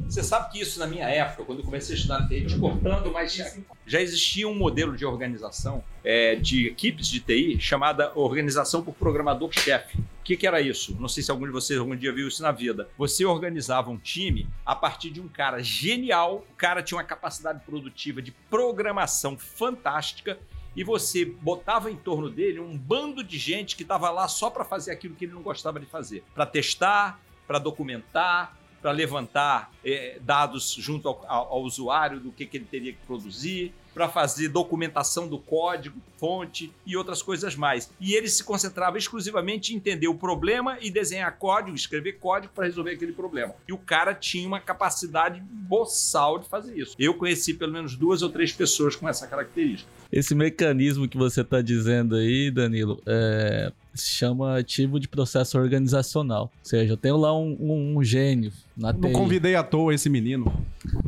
Você 0.08 0.24
sabe 0.24 0.50
que 0.50 0.60
isso 0.60 0.80
na 0.80 0.88
minha 0.88 1.08
época, 1.08 1.44
quando 1.44 1.60
eu 1.60 1.64
comecei 1.64 1.94
a 1.94 1.96
estudar 1.96 2.18
na 2.18 2.26
TI, 2.26 2.44
te 2.44 2.58
cortando, 2.58 3.12
já, 3.28 3.52
já 3.86 4.00
existia 4.00 4.48
um 4.48 4.54
modelo 4.56 4.96
de 4.96 5.06
organização 5.06 5.84
é, 6.02 6.34
de 6.34 6.66
equipes 6.66 7.06
de 7.06 7.20
TI 7.20 7.60
chamada 7.60 8.10
Organização 8.16 8.82
por 8.82 8.92
Programador-Chefe. 8.94 9.98
O 9.98 10.24
que, 10.24 10.36
que 10.36 10.48
era 10.48 10.60
isso? 10.60 10.96
Não 10.98 11.06
sei 11.06 11.22
se 11.22 11.30
algum 11.30 11.46
de 11.46 11.52
vocês 11.52 11.78
algum 11.78 11.94
dia 11.94 12.12
viu 12.12 12.26
isso 12.26 12.42
na 12.42 12.50
vida. 12.50 12.88
Você 12.98 13.24
organizava 13.24 13.88
um 13.88 13.98
time 13.98 14.48
a 14.66 14.74
partir 14.74 15.10
de 15.10 15.20
um 15.20 15.28
cara 15.28 15.62
genial, 15.62 16.44
o 16.50 16.56
cara 16.56 16.82
tinha 16.82 16.98
uma 16.98 17.04
capacidade 17.04 17.60
produtiva 17.64 18.20
de 18.20 18.32
programação 18.50 19.38
fantástica 19.38 20.36
e 20.76 20.82
você 20.84 21.24
botava 21.24 21.90
em 21.90 21.96
torno 21.96 22.28
dele 22.30 22.60
um 22.60 22.76
bando 22.76 23.22
de 23.22 23.38
gente 23.38 23.76
que 23.76 23.82
estava 23.82 24.10
lá 24.10 24.26
só 24.28 24.50
para 24.50 24.64
fazer 24.64 24.90
aquilo 24.92 25.14
que 25.14 25.24
ele 25.24 25.32
não 25.34 25.42
gostava 25.42 25.78
de 25.80 25.86
fazer, 25.86 26.22
para 26.34 26.46
testar, 26.46 27.20
para 27.46 27.58
documentar, 27.58 28.56
para 28.80 28.90
levantar 28.90 29.72
eh, 29.84 30.18
dados 30.20 30.74
junto 30.78 31.08
ao, 31.08 31.24
ao- 31.26 31.52
ao 31.54 31.62
usuário 31.62 32.20
do 32.20 32.30
que, 32.30 32.44
que 32.44 32.58
ele 32.58 32.66
teria 32.70 32.92
que 32.92 32.98
produzir, 33.06 33.72
para 33.94 34.08
fazer 34.08 34.48
documentação 34.48 35.28
do 35.28 35.38
código, 35.38 35.96
fonte 36.18 36.70
e 36.84 36.96
outras 36.96 37.22
coisas 37.22 37.54
mais. 37.54 37.88
E 38.00 38.12
ele 38.14 38.28
se 38.28 38.42
concentrava 38.42 38.98
exclusivamente 38.98 39.72
em 39.72 39.76
entender 39.76 40.08
o 40.08 40.16
problema 40.16 40.76
e 40.80 40.90
desenhar 40.90 41.38
código, 41.38 41.76
escrever 41.76 42.14
código 42.14 42.52
para 42.52 42.64
resolver 42.66 42.90
aquele 42.90 43.12
problema. 43.12 43.54
E 43.68 43.72
o 43.72 43.78
cara 43.78 44.12
tinha 44.12 44.46
uma 44.48 44.58
capacidade 44.60 45.40
boçal 45.40 46.38
de 46.40 46.48
fazer 46.48 46.76
isso. 46.76 46.94
Eu 46.98 47.14
conheci 47.14 47.54
pelo 47.54 47.72
menos 47.72 47.94
duas 47.96 48.20
ou 48.20 48.28
três 48.30 48.52
pessoas 48.52 48.96
com 48.96 49.08
essa 49.08 49.26
característica. 49.28 49.88
Esse 50.18 50.34
mecanismo 50.34 51.08
que 51.08 51.16
você 51.16 51.42
tá 51.42 51.60
dizendo 51.60 52.14
aí, 52.16 52.50
Danilo, 52.50 53.00
é, 53.06 53.72
se 53.92 54.10
chama 54.10 54.58
ativo 54.58 54.98
de 55.00 55.08
processo 55.08 55.58
organizacional. 55.58 56.42
Ou 56.44 56.50
seja, 56.62 56.92
eu 56.92 56.96
tenho 56.96 57.16
lá 57.16 57.36
um, 57.36 57.56
um- 57.60 57.96
um 57.98 58.02
gênio 58.04 58.52
na 58.76 58.92
Não 58.92 59.08
TI. 59.08 59.12
convidei 59.12 59.54
à 59.54 59.62
toa 59.62 59.94
esse 59.94 60.08
menino. 60.08 60.52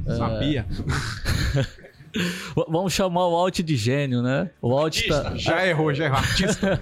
Sabia. 0.07 0.67
Vamos 2.69 2.93
chamar 2.93 3.27
o 3.29 3.37
Alt 3.37 3.61
de 3.61 3.77
gênio, 3.77 4.23
né? 4.23 4.51
O 4.61 4.77
Alt 4.77 5.07
tá, 5.07 5.35
Já 5.37 5.67
errou, 5.67 5.93
já 5.93 6.07
errou. 6.07 6.19
Artista. 6.19 6.81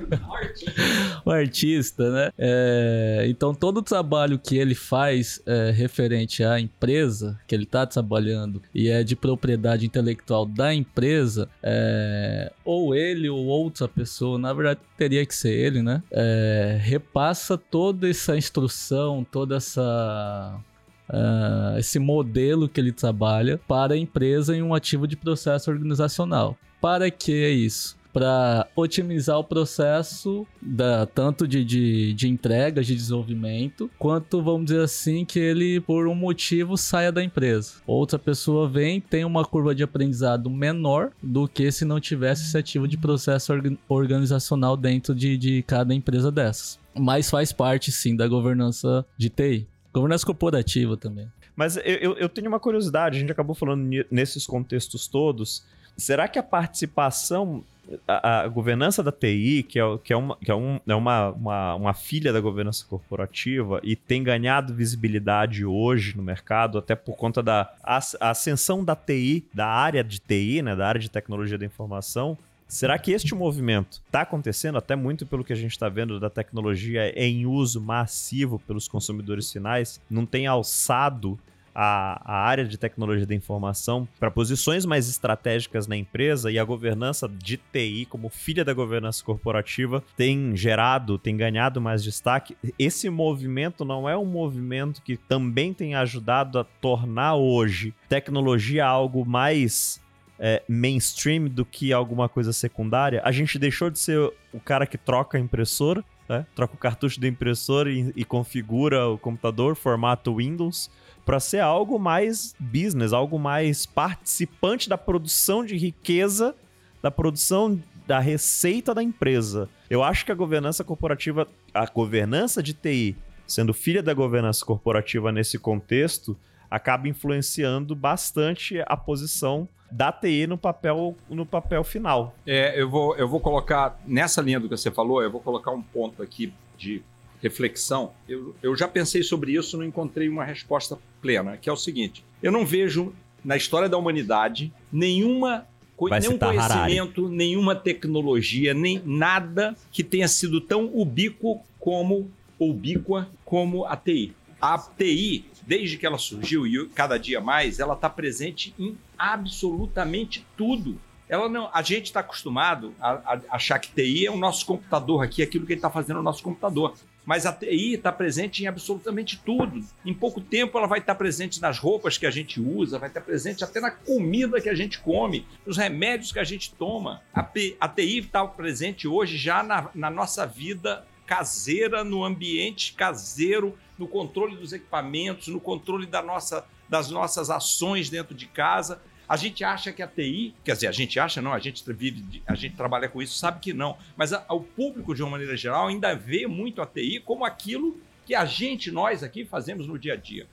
o 1.25 1.31
artista, 1.31 2.11
né? 2.11 2.31
É, 2.39 3.27
então 3.29 3.55
todo 3.55 3.79
o 3.79 3.83
trabalho 3.83 4.39
que 4.39 4.57
ele 4.57 4.75
faz 4.75 5.41
é, 5.47 5.71
referente 5.71 6.43
à 6.43 6.59
empresa 6.61 7.39
que 7.47 7.55
ele 7.55 7.65
está 7.65 7.87
trabalhando 7.87 8.63
e 8.75 8.89
é 8.89 9.03
de 9.03 9.17
propriedade 9.17 9.87
intelectual 9.87 10.47
da 10.47 10.75
empresa, 10.75 11.49
é, 11.63 12.53
ou 12.65 12.95
ele 12.95 13.29
ou 13.29 13.45
outra 13.47 13.89
pessoa, 13.89 14.39
na 14.39 14.53
verdade 14.53 14.81
teria 14.97 15.25
que 15.27 15.35
ser 15.35 15.53
ele, 15.53 15.83
né? 15.83 16.03
É, 16.11 16.79
repassa 16.81 17.59
toda 17.59 18.09
essa 18.09 18.37
instrução, 18.37 19.27
toda 19.31 19.57
essa 19.57 20.61
ah, 21.09 21.75
esse 21.79 21.99
modelo 21.99 22.69
que 22.69 22.81
ele 22.81 22.93
trabalha 22.93 23.61
para 23.69 23.95
a 23.95 23.99
empresa 23.99 24.57
em 24.57 24.63
um 24.63 24.75
ativo 24.75 25.07
de 25.07 25.17
processo 25.17 25.71
organizacional. 25.71 26.57
Para 26.81 27.11
que 27.11 27.33
é 27.33 27.51
isso? 27.51 27.97
Para 28.13 28.69
otimizar 28.77 29.37
o 29.41 29.43
processo 29.43 30.47
da, 30.63 31.05
tanto 31.05 31.49
de, 31.49 31.65
de, 31.65 32.13
de 32.15 32.29
entregas, 32.29 32.87
de 32.87 32.95
desenvolvimento, 32.95 33.91
quanto, 33.99 34.41
vamos 34.41 34.67
dizer 34.67 34.83
assim, 34.83 35.25
que 35.25 35.41
ele, 35.41 35.81
por 35.81 36.07
um 36.07 36.15
motivo, 36.15 36.77
saia 36.77 37.11
da 37.11 37.25
empresa. 37.25 37.73
Outra 37.85 38.17
pessoa 38.17 38.69
vem, 38.69 39.01
tem 39.01 39.25
uma 39.25 39.45
curva 39.45 39.75
de 39.75 39.83
aprendizado 39.83 40.49
menor 40.49 41.11
do 41.21 41.49
que 41.49 41.73
se 41.73 41.85
não 41.85 41.99
tivesse 41.99 42.45
esse 42.45 42.57
ativo 42.57 42.87
de 42.87 42.97
processo 42.97 43.53
orga- 43.53 43.77
organizacional 43.89 44.77
dentro 44.77 45.13
de, 45.13 45.37
de 45.37 45.65
cada 45.65 45.93
empresa 45.93 46.31
dessas. 46.31 46.79
Mas 46.97 47.29
faz 47.29 47.51
parte, 47.53 47.91
sim, 47.91 48.15
da 48.15 48.29
governança 48.29 49.05
de 49.19 49.29
TI. 49.29 49.67
Governança 49.95 50.27
corporativa 50.27 50.97
também. 50.97 51.29
Mas 51.57 51.77
eu, 51.77 52.15
eu- 52.17 52.29
tenho 52.29 52.49
uma 52.49 52.59
curiosidade, 52.61 53.17
a 53.17 53.21
gente 53.21 53.31
acabou 53.33 53.55
falando 53.55 53.89
nesses 54.11 54.45
contextos 54.47 55.07
todos. 55.07 55.65
Será 55.97 56.27
que 56.27 56.37
a 56.37 56.43
participação, 56.43 57.63
a, 58.09 58.41
a 58.41 58.49
governança 58.49 59.03
da 59.05 59.13
TI, 59.13 59.63
que 59.63 59.79
é, 59.79 59.83
que 60.03 60.13
é, 60.13 60.17
uma, 60.17 60.37
que 60.37 60.51
é, 60.51 60.55
um- 60.55 60.81
é 60.85 60.95
uma, 60.97 61.31
uma, 61.31 61.75
uma 61.77 61.95
filha 61.95 62.33
da 62.33 62.41
governança 62.41 62.85
corporativa 62.89 63.79
e 63.85 63.95
tem 63.95 64.23
ganhado 64.25 64.75
visibilidade 64.75 65.65
hoje 65.65 66.17
no 66.17 66.23
mercado, 66.25 66.77
até 66.79 66.97
por 66.97 67.15
conta 67.17 67.41
da 67.41 67.73
ascensão 68.21 68.85
da 68.85 68.97
TI, 68.97 69.47
da 69.55 69.67
área 69.69 70.03
de 70.03 70.19
TI, 70.19 70.61
né, 70.63 70.75
da 70.75 70.89
área 70.89 71.01
de 71.01 71.09
tecnologia 71.09 71.57
da 71.57 71.65
informação, 71.65 72.37
Será 72.67 72.99
que 72.99 73.13
este 73.13 73.35
movimento 73.35 74.03
está 74.07 74.23
acontecendo, 74.23 74.79
até 74.79 74.97
muito 74.97 75.27
pelo 75.27 75.45
que 75.45 75.53
a 75.53 75.57
gente 75.57 75.73
está 75.73 75.89
vendo 75.89 76.19
da 76.19 76.31
tecnologia 76.31 77.13
em 77.17 77.47
uso 77.47 77.81
massivo 77.81 78.59
pelos 78.59 78.89
consumidores 78.89 79.53
finais, 79.53 80.01
não 80.11 80.27
tem 80.27 80.47
alçado 80.47 81.39
a, 81.75 82.21
a 82.25 82.47
área 82.47 82.65
de 82.65 82.79
tecnologia 82.79 83.27
da 83.27 83.35
informação 83.35 84.07
para 84.21 84.31
posições 84.31 84.87
mais 84.87 85.09
estratégicas 85.09 85.87
na 85.87 85.97
empresa 85.97 86.51
e 86.51 86.59
a 86.59 86.65
governança 86.65 87.29
de 87.29 87.57
TI, 87.57 88.07
como 88.09 88.29
filha 88.29 88.65
da 88.65 88.73
governança 88.73 89.25
corporativa, 89.25 90.03
tem 90.17 90.57
gerado, 90.57 91.19
tem 91.19 91.37
ganhado 91.37 91.81
mais 91.81 92.05
destaque. 92.05 92.57
Esse 92.79 93.11
movimento 93.11 93.85
não 93.85 94.09
é 94.09 94.17
um 94.17 94.25
movimento 94.25 95.03
que 95.03 95.17
também 95.17 95.75
tem 95.75 95.95
ajudado 95.95 96.59
a 96.59 96.65
tornar 96.65 97.35
hoje 97.35 97.93
tecnologia 98.09 98.87
algo 98.87 99.27
mais 99.27 100.01
é, 100.39 100.63
mainstream 100.69 101.47
do 101.47 101.65
que 101.65 101.93
alguma 101.93 102.29
coisa 102.29 102.53
secundária. 102.53 103.21
A 103.25 103.33
gente 103.33 103.59
deixou 103.59 103.91
de 103.91 103.99
ser 103.99 104.19
o 104.53 104.61
cara 104.61 104.87
que 104.87 104.99
troca 104.99 105.39
a 105.39 105.41
impressora, 105.41 106.05
né? 106.29 106.47
troca 106.55 106.75
o 106.75 106.79
cartucho 106.79 107.21
da 107.21 107.29
impressora 107.29 107.91
e, 107.91 108.13
e 108.17 108.25
configura 108.25 109.09
o 109.09 109.19
computador, 109.19 109.77
formato 109.77 110.37
Windows, 110.37 110.91
para 111.25 111.41
ser 111.41 111.61
algo 111.61 111.99
mais 111.99 112.55
business, 112.59 113.13
algo 113.13 113.39
mais 113.39 113.87
participante 113.87 114.89
da 114.89 114.99
produção 114.99 115.65
de 115.65 115.77
riqueza, 115.77 116.55
da 117.03 117.11
produção 117.11 117.81
da 118.07 118.19
receita 118.19 118.95
da 118.95 119.03
empresa. 119.03 119.69
Eu 119.89 120.03
acho 120.03 120.25
que 120.27 120.33
a 120.33 120.35
governança 120.35 120.85
corporativa, 120.85 121.49
a 121.73 121.87
governança 121.87 122.63
de 122.63 122.75
TI, 122.75 123.17
sendo 123.47 123.73
filha 123.73 124.03
da 124.03 124.13
governança 124.13 124.65
corporativa 124.65 125.33
nesse 125.33 125.59
contexto, 125.59 126.37
acaba 126.71 127.09
influenciando 127.09 127.95
bastante 127.95 128.83
a 128.87 128.97
posição 128.97 129.69
da 129.95 130.11
TI 130.11 130.49
no 130.49 130.59
papel, 130.59 131.17
no 131.31 131.47
papel 131.47 131.85
final. 131.85 132.35
É, 132.45 132.81
eu 132.81 132.91
vou, 132.91 133.17
eu 133.17 133.29
vou 133.29 133.39
colocar, 133.39 133.97
nessa 134.05 134.43
linha 134.43 134.59
do 134.59 134.69
que 134.69 134.77
você 134.77 134.91
falou, 134.91 135.23
eu 135.23 135.31
vou 135.31 135.41
colocar 135.41 135.71
um 135.71 135.81
ponto 135.81 136.21
aqui 136.21 136.53
de 136.77 137.01
reflexão. 137.41 138.11
Eu, 138.29 138.57
eu 138.61 138.75
já 138.75 138.89
pensei 138.89 139.23
sobre 139.23 139.53
isso, 139.53 139.79
não 139.79 139.85
encontrei 139.85 140.29
uma 140.29 140.45
resposta 140.45 140.99
plena, 141.23 141.57
que 141.57 141.69
é 141.69 141.73
o 141.73 141.77
seguinte: 141.77 142.25
eu 142.43 142.51
não 142.51 142.67
vejo 142.67 143.15
na 143.45 143.57
história 143.57 143.89
da 143.89 143.97
humanidade 143.97 144.73
nenhuma 144.93 145.65
Vai 145.97 146.19
nenhum 146.19 146.37
conhecimento, 146.37 147.29
nenhuma 147.29 147.77
tecnologia, 147.77 148.75
nem 148.75 149.01
nada 149.05 149.77
que 149.93 150.03
tenha 150.03 150.27
sido 150.27 150.61
tão 150.61 150.91
ubíquo 150.93 151.61
como 151.79 152.29
ubíqua 152.59 153.29
como 153.45 153.85
a 153.85 153.97
TI. 153.97 154.35
A 154.65 154.79
TI, 154.79 155.45
desde 155.67 155.99
que 155.99 156.07
ela 156.07 156.17
surgiu 156.17 156.67
e 156.67 156.89
cada 156.89 157.19
dia 157.19 157.39
mais, 157.39 157.81
ela 157.81 157.93
está 157.93 158.09
presente 158.09 158.75
em 158.79 158.97
absolutamente 159.19 160.47
tudo. 160.57 160.99
Ela 161.29 161.51
não, 161.51 161.69
a 161.71 161.83
gente 161.83 162.07
está 162.07 162.21
acostumado 162.21 162.95
a, 162.99 163.11
a 163.11 163.41
achar 163.51 163.79
que 163.79 163.93
TI 163.93 164.25
é 164.25 164.31
o 164.31 164.39
nosso 164.39 164.65
computador 164.65 165.23
aqui, 165.23 165.43
aquilo 165.43 165.67
que 165.67 165.75
ele 165.75 165.79
está 165.81 165.91
fazendo 165.91 166.17
no 166.17 166.23
nosso 166.23 166.43
computador. 166.43 166.95
Mas 167.27 167.45
a 167.45 167.53
TI 167.53 167.93
está 167.93 168.11
presente 168.11 168.65
em 168.65 168.67
absolutamente 168.67 169.39
tudo. 169.45 169.85
Em 170.03 170.15
pouco 170.15 170.41
tempo 170.41 170.79
ela 170.79 170.87
vai 170.87 171.01
estar 171.01 171.15
presente 171.15 171.61
nas 171.61 171.79
roupas 171.79 172.17
que 172.17 172.25
a 172.25 172.31
gente 172.31 172.59
usa, 172.59 172.99
vai 172.99 173.11
estar 173.11 173.21
presente 173.21 173.63
até 173.63 173.81
na 173.81 173.91
comida 173.91 174.63
que 174.63 174.71
a 174.71 174.75
gente 174.75 174.99
come, 174.99 175.47
nos 175.67 175.77
remédios 175.77 176.33
que 176.33 176.39
a 176.39 176.45
gente 176.45 176.73
toma. 176.73 177.21
A, 177.35 177.47
a 177.81 177.89
TI 177.89 178.21
está 178.21 178.47
presente 178.47 179.07
hoje 179.07 179.37
já 179.37 179.63
na, 179.63 179.91
na 179.95 180.09
nossa 180.09 180.47
vida 180.47 181.05
caseira, 181.27 182.05
no 182.05 182.25
ambiente 182.25 182.93
caseiro, 182.95 183.77
no 183.99 184.07
controle 184.09 184.57
dos 184.57 184.73
equipamentos, 184.73 185.49
no 185.49 185.61
controle 185.61 186.07
da 186.07 186.23
nossa, 186.23 186.65
das 186.89 187.11
nossas 187.11 187.51
ações 187.51 188.09
dentro 188.11 188.35
de 188.35 188.47
casa. 188.47 189.01
A 189.29 189.37
gente 189.37 189.65
acha 189.65 189.91
que 189.93 190.03
a 190.03 190.07
TI, 190.07 190.55
quer 190.63 190.75
dizer, 190.75 190.87
a 190.87 190.93
gente 190.93 191.19
acha 191.19 191.41
não, 191.41 191.53
a 191.53 191.59
gente 191.59 191.83
vive, 191.93 192.43
a 192.47 192.55
gente 192.55 192.77
trabalha 192.77 193.09
com 193.09 193.23
isso, 193.23 193.39
sabe 193.39 193.59
que 193.61 193.73
não. 193.73 193.97
Mas 194.17 194.33
a- 194.35 194.45
o 194.51 194.61
público, 194.61 195.15
de 195.15 195.23
uma 195.23 195.31
maneira 195.31 195.57
geral, 195.57 195.87
ainda 195.89 196.15
vê 196.15 196.47
muito 196.47 196.83
a 196.83 196.87
TI 196.87 197.21
como 197.21 197.45
aquilo 197.45 197.99
que 198.27 198.35
a 198.35 198.45
gente, 198.45 198.91
nós 198.91 199.23
aqui, 199.23 199.45
fazemos 199.45 199.87
no 199.87 199.99
dia 199.99 200.13
a 200.13 200.17
dia. 200.17 200.47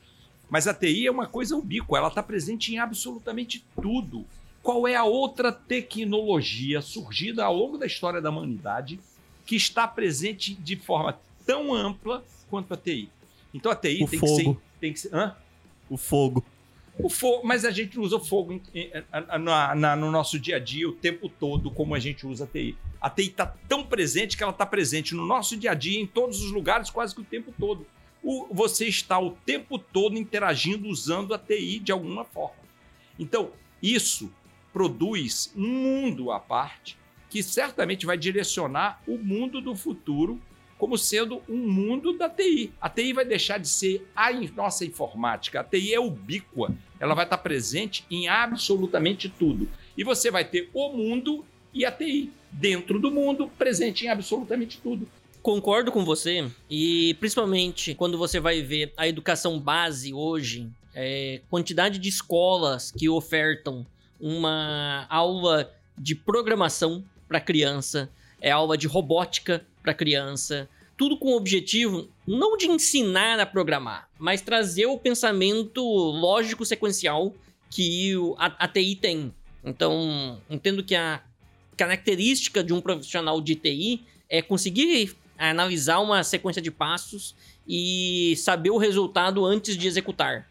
Mas 0.50 0.68
a 0.68 0.74
TI 0.74 1.08
é 1.08 1.12
uma 1.12 1.26
coisa 1.28 1.56
ubíqua, 1.56 1.98
ela 1.98 2.08
está 2.08 2.24
presente 2.24 2.74
em 2.74 2.80
absolutamente 2.80 3.64
tudo. 3.82 4.26
Qual 4.62 4.88
é 4.88 4.96
a 4.96 5.04
outra 5.04 5.52
tecnologia 5.52 6.82
surgida 6.82 7.44
ao 7.46 7.56
longo 7.56 7.78
da 7.78 7.86
história 7.86 8.22
da 8.22 8.30
humanidade 8.30 9.00
que 9.46 9.56
está 9.56 9.88
presente 9.88 10.54
de 10.54 10.76
forma 10.76 11.20
tão 11.46 11.74
ampla 11.74 12.24
quanto 12.50 12.74
a 12.74 12.78
TI? 12.78 13.10
Então 13.54 13.72
a 13.72 13.76
TI 13.76 14.04
O 14.04 14.08
tem 14.08 14.20
que 14.20 14.28
ser. 14.28 14.44
fogo. 14.44 14.62
Tem 14.80 14.94
que 14.94 15.00
ser 15.00 15.14
hã? 15.16 15.36
O 15.90 15.98
fogo. 15.98 16.44
O 17.00 17.10
fogo, 17.10 17.46
mas 17.48 17.64
a 17.66 17.72
gente 17.72 18.00
usa 18.00 18.18
o 18.18 18.20
fogo 18.24 18.54
em- 18.54 18.62
em- 18.76 18.92
na- 19.40 19.74
na- 19.76 19.96
no 19.96 20.12
nosso 20.12 20.38
dia 20.40 20.58
a 20.58 20.60
dia 20.60 20.88
o 20.88 20.92
tempo 20.92 21.28
todo, 21.30 21.72
como 21.72 21.96
a 21.96 22.00
gente 22.00 22.28
usa 22.28 22.44
a 22.44 22.48
TI. 22.48 22.78
A 23.00 23.10
TI 23.10 23.28
está 23.28 23.46
tão 23.46 23.84
presente 23.86 24.36
que 24.38 24.44
ela 24.44 24.52
está 24.52 24.66
presente 24.66 25.16
no 25.16 25.26
nosso 25.26 25.56
dia 25.58 25.72
a 25.72 25.74
dia, 25.74 26.00
em 26.00 26.06
todos 26.06 26.44
os 26.44 26.52
lugares, 26.52 26.90
quase 26.90 27.16
que 27.16 27.22
o 27.22 27.24
tempo 27.24 27.54
todo. 27.60 27.88
O- 28.22 28.48
você 28.52 28.88
está 28.88 29.18
o 29.20 29.32
tempo 29.32 29.80
todo 29.80 30.18
interagindo, 30.18 30.88
usando 30.88 31.34
a 31.34 31.40
TI 31.40 31.80
de 31.80 31.92
alguma 31.92 32.24
forma. 32.26 32.56
Então, 33.18 33.52
isso 33.82 34.32
produz 34.72 35.52
um 35.56 35.68
mundo 35.68 36.32
à 36.32 36.40
parte 36.40 36.98
que 37.32 37.42
certamente 37.42 38.06
vai 38.06 38.18
direcionar 38.18 39.02
o 39.08 39.18
mundo 39.18 39.62
do 39.62 39.74
futuro 39.74 40.38
como 40.78 40.98
sendo 40.98 41.42
um 41.48 41.58
mundo 41.58 42.18
da 42.18 42.28
TI. 42.28 42.74
A 42.82 42.90
TI 42.90 43.14
vai 43.14 43.24
deixar 43.24 43.58
de 43.58 43.70
ser 43.70 44.06
a 44.14 44.34
nossa 44.34 44.84
informática. 44.84 45.62
A 45.62 45.64
TI 45.64 45.94
é 45.94 46.00
ubíqua. 46.00 46.76
Ela 47.00 47.16
vai 47.16 47.24
estar 47.24 47.38
presente 47.38 48.04
em 48.12 48.28
absolutamente 48.28 49.30
tudo. 49.30 49.70
E 49.96 50.04
você 50.04 50.30
vai 50.30 50.44
ter 50.44 50.70
o 50.74 50.90
mundo 50.90 51.46
e 51.74 51.86
a 51.86 51.92
TI 51.92 52.34
dentro 52.52 53.00
do 53.00 53.10
mundo, 53.10 53.50
presente 53.58 54.06
em 54.06 54.10
absolutamente 54.10 54.80
tudo. 54.82 55.08
Concordo 55.42 55.92
com 55.92 56.04
você, 56.04 56.48
e 56.70 57.16
principalmente 57.20 57.96
quando 57.96 58.18
você 58.18 58.40
vai 58.40 58.62
ver 58.62 58.94
a 58.98 59.08
educação 59.08 59.60
base 59.60 60.14
hoje, 60.14 60.70
é, 60.94 61.42
quantidade 61.50 61.98
de 61.98 62.10
escolas 62.10 62.92
que 62.92 63.08
ofertam 63.08 63.86
uma 64.20 65.08
aula 65.10 65.72
de 65.98 66.16
programação 66.16 67.04
para 67.32 67.40
criança, 67.40 68.12
é 68.42 68.52
aula 68.52 68.78
de 68.78 68.88
robótica 68.88 69.66
para 69.82 69.94
criança, 69.94 70.68
tudo 70.98 71.18
com 71.18 71.30
o 71.30 71.38
objetivo 71.38 72.10
não 72.28 72.58
de 72.58 72.68
ensinar 72.68 73.40
a 73.40 73.46
programar, 73.46 74.10
mas 74.20 74.42
trazer 74.42 74.86
o 74.86 74.98
pensamento 74.98 75.82
lógico 75.82 76.66
sequencial 76.66 77.34
que 77.70 78.14
a, 78.38 78.66
a 78.66 78.68
TI 78.68 78.98
tem. 78.98 79.34
Então, 79.64 80.42
entendo 80.50 80.84
que 80.84 80.94
a 80.94 81.24
característica 81.78 82.62
de 82.62 82.74
um 82.74 82.82
profissional 82.82 83.40
de 83.40 83.56
TI 83.56 84.04
é 84.30 84.42
conseguir 84.42 85.16
analisar 85.38 86.00
uma 86.00 86.22
sequência 86.26 86.62
de 86.62 86.70
passos 86.70 87.34
e 87.66 88.36
saber 88.36 88.72
o 88.72 88.78
resultado 88.78 89.46
antes 89.46 89.78
de 89.78 89.88
executar. 89.88 90.51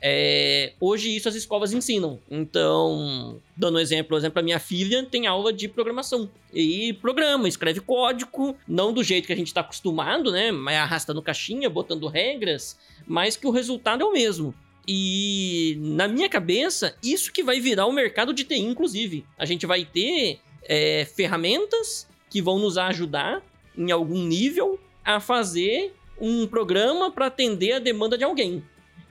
É, 0.00 0.74
hoje 0.80 1.14
isso 1.14 1.28
as 1.28 1.34
escolas 1.34 1.72
ensinam. 1.72 2.20
Então, 2.30 3.40
dando 3.56 3.76
um 3.76 3.80
exemplo, 3.80 4.10
por 4.10 4.18
exemplo, 4.18 4.38
a 4.38 4.42
minha 4.42 4.60
filha 4.60 5.04
tem 5.04 5.26
aula 5.26 5.52
de 5.52 5.68
programação. 5.68 6.30
E 6.52 6.92
programa, 6.94 7.48
escreve 7.48 7.80
código, 7.80 8.56
não 8.66 8.92
do 8.92 9.02
jeito 9.02 9.26
que 9.26 9.32
a 9.32 9.36
gente 9.36 9.48
está 9.48 9.60
acostumado, 9.60 10.30
né? 10.30 10.52
Mas 10.52 10.76
arrastando 10.76 11.22
caixinha, 11.22 11.68
botando 11.68 12.06
regras, 12.06 12.78
mas 13.06 13.36
que 13.36 13.46
o 13.46 13.50
resultado 13.50 14.02
é 14.02 14.04
o 14.04 14.12
mesmo. 14.12 14.54
E 14.86 15.76
na 15.80 16.08
minha 16.08 16.28
cabeça, 16.28 16.96
isso 17.02 17.32
que 17.32 17.42
vai 17.42 17.60
virar 17.60 17.86
o 17.86 17.92
mercado 17.92 18.32
de 18.32 18.44
TI, 18.44 18.60
inclusive. 18.60 19.24
A 19.36 19.44
gente 19.44 19.66
vai 19.66 19.84
ter 19.84 20.38
é, 20.62 21.04
ferramentas 21.04 22.08
que 22.30 22.40
vão 22.40 22.58
nos 22.58 22.78
ajudar 22.78 23.42
em 23.76 23.90
algum 23.90 24.24
nível 24.24 24.78
a 25.04 25.20
fazer 25.20 25.94
um 26.20 26.46
programa 26.46 27.10
para 27.10 27.26
atender 27.26 27.72
a 27.72 27.78
demanda 27.78 28.16
de 28.16 28.24
alguém. 28.24 28.62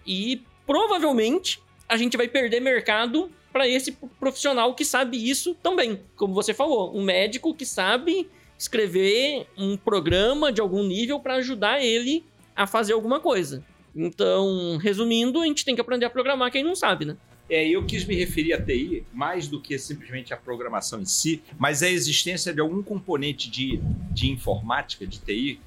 E 0.06 0.42
provavelmente 0.68 1.62
a 1.90 1.98
gente 1.98 2.18
vai 2.18 2.28
perder 2.28 2.60
mercado 2.60 3.32
para 3.52 3.68
esse 3.68 3.94
profissional 4.20 4.76
que 4.76 4.86
sabe 4.86 5.18
isso 5.18 5.56
também. 5.64 6.00
Como 6.16 6.34
você 6.34 6.54
falou, 6.54 6.96
um 6.96 7.02
médico 7.02 7.56
que 7.56 7.66
sabe 7.66 8.30
escrever 8.60 9.48
um 9.58 9.78
programa 9.78 10.52
de 10.52 10.60
algum 10.60 10.84
nível 10.84 11.20
para 11.20 11.36
ajudar 11.36 11.82
ele 11.82 12.24
a 12.56 12.68
fazer 12.68 12.94
alguma 12.94 13.20
coisa. 13.20 13.64
Então, 13.96 14.78
resumindo, 14.78 15.42
a 15.42 15.46
gente 15.46 15.64
tem 15.64 15.74
que 15.74 15.82
aprender 15.82 16.06
a 16.06 16.10
programar 16.10 16.52
quem 16.52 16.64
não 16.64 16.76
sabe, 16.76 17.06
né? 17.06 17.18
É, 17.50 17.66
eu 17.66 17.86
quis 17.86 18.04
me 18.04 18.14
referir 18.14 18.54
à 18.54 18.62
TI 18.62 19.06
mais 19.14 19.48
do 19.48 19.62
que 19.62 19.78
simplesmente 19.80 20.34
a 20.34 20.38
programação 20.38 21.02
em 21.02 21.06
si, 21.06 21.42
mas 21.58 21.82
a 21.82 21.90
existência 21.90 22.54
de 22.54 22.60
algum 22.60 22.84
componente 22.84 23.50
de, 23.50 23.80
de 24.12 24.30
informática, 24.30 25.08
de 25.08 25.20
TI, 25.20 25.60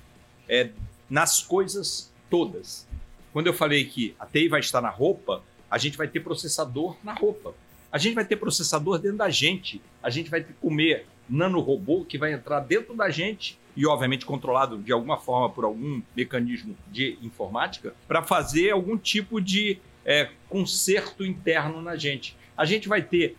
é, 0.46 0.68
nas 1.08 1.42
coisas 1.42 2.12
todas. 2.28 2.86
Quando 3.32 3.46
eu 3.46 3.54
falei 3.54 3.84
que 3.84 4.14
a 4.18 4.26
TI 4.26 4.48
vai 4.48 4.60
estar 4.60 4.80
na 4.80 4.90
roupa, 4.90 5.42
a 5.70 5.78
gente 5.78 5.96
vai 5.96 6.08
ter 6.08 6.20
processador 6.20 6.96
na 7.02 7.12
roupa. 7.12 7.54
A 7.92 7.98
gente 7.98 8.14
vai 8.14 8.24
ter 8.24 8.36
processador 8.36 8.98
dentro 8.98 9.18
da 9.18 9.30
gente. 9.30 9.80
A 10.02 10.10
gente 10.10 10.30
vai 10.30 10.44
comer 10.60 11.06
nanorobô 11.28 12.04
que 12.04 12.18
vai 12.18 12.32
entrar 12.32 12.60
dentro 12.60 12.94
da 12.94 13.08
gente 13.08 13.58
e, 13.76 13.86
obviamente, 13.86 14.26
controlado 14.26 14.78
de 14.78 14.92
alguma 14.92 15.16
forma 15.16 15.48
por 15.48 15.64
algum 15.64 16.02
mecanismo 16.16 16.76
de 16.90 17.16
informática 17.22 17.94
para 18.08 18.22
fazer 18.22 18.70
algum 18.70 18.96
tipo 18.96 19.40
de 19.40 19.78
é, 20.04 20.28
conserto 20.48 21.24
interno 21.24 21.80
na 21.80 21.96
gente. 21.96 22.36
A 22.56 22.64
gente 22.64 22.88
vai 22.88 23.02
ter 23.02 23.36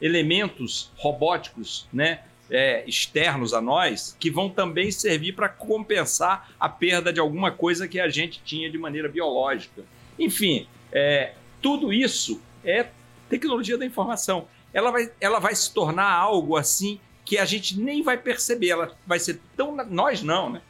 elementos 0.00 0.90
robóticos, 0.96 1.88
né? 1.92 2.22
É, 2.50 2.84
externos 2.86 3.54
a 3.54 3.60
nós 3.60 4.16
que 4.18 4.30
vão 4.30 4.48
também 4.48 4.90
servir 4.90 5.32
para 5.32 5.48
compensar 5.48 6.50
a 6.58 6.68
perda 6.68 7.12
de 7.12 7.20
alguma 7.20 7.50
coisa 7.50 7.88
que 7.88 7.98
a 7.98 8.08
gente 8.08 8.40
tinha 8.44 8.70
de 8.70 8.78
maneira 8.78 9.08
biológica. 9.08 9.82
Enfim, 10.18 10.66
é, 10.92 11.32
tudo 11.60 11.92
isso 11.92 12.40
é 12.64 12.86
tecnologia 13.28 13.78
da 13.78 13.84
informação. 13.84 14.46
Ela 14.72 14.90
vai, 14.90 15.10
ela 15.20 15.38
vai 15.38 15.54
se 15.54 15.72
tornar 15.72 16.10
algo 16.10 16.56
assim 16.56 17.00
que 17.24 17.38
a 17.38 17.44
gente 17.44 17.80
nem 17.80 18.02
vai 18.02 18.18
perceber. 18.18 18.68
Ela 18.68 18.92
vai 19.06 19.18
ser 19.18 19.40
tão. 19.56 19.76
Nós 19.88 20.22
não, 20.22 20.50
né? 20.50 20.60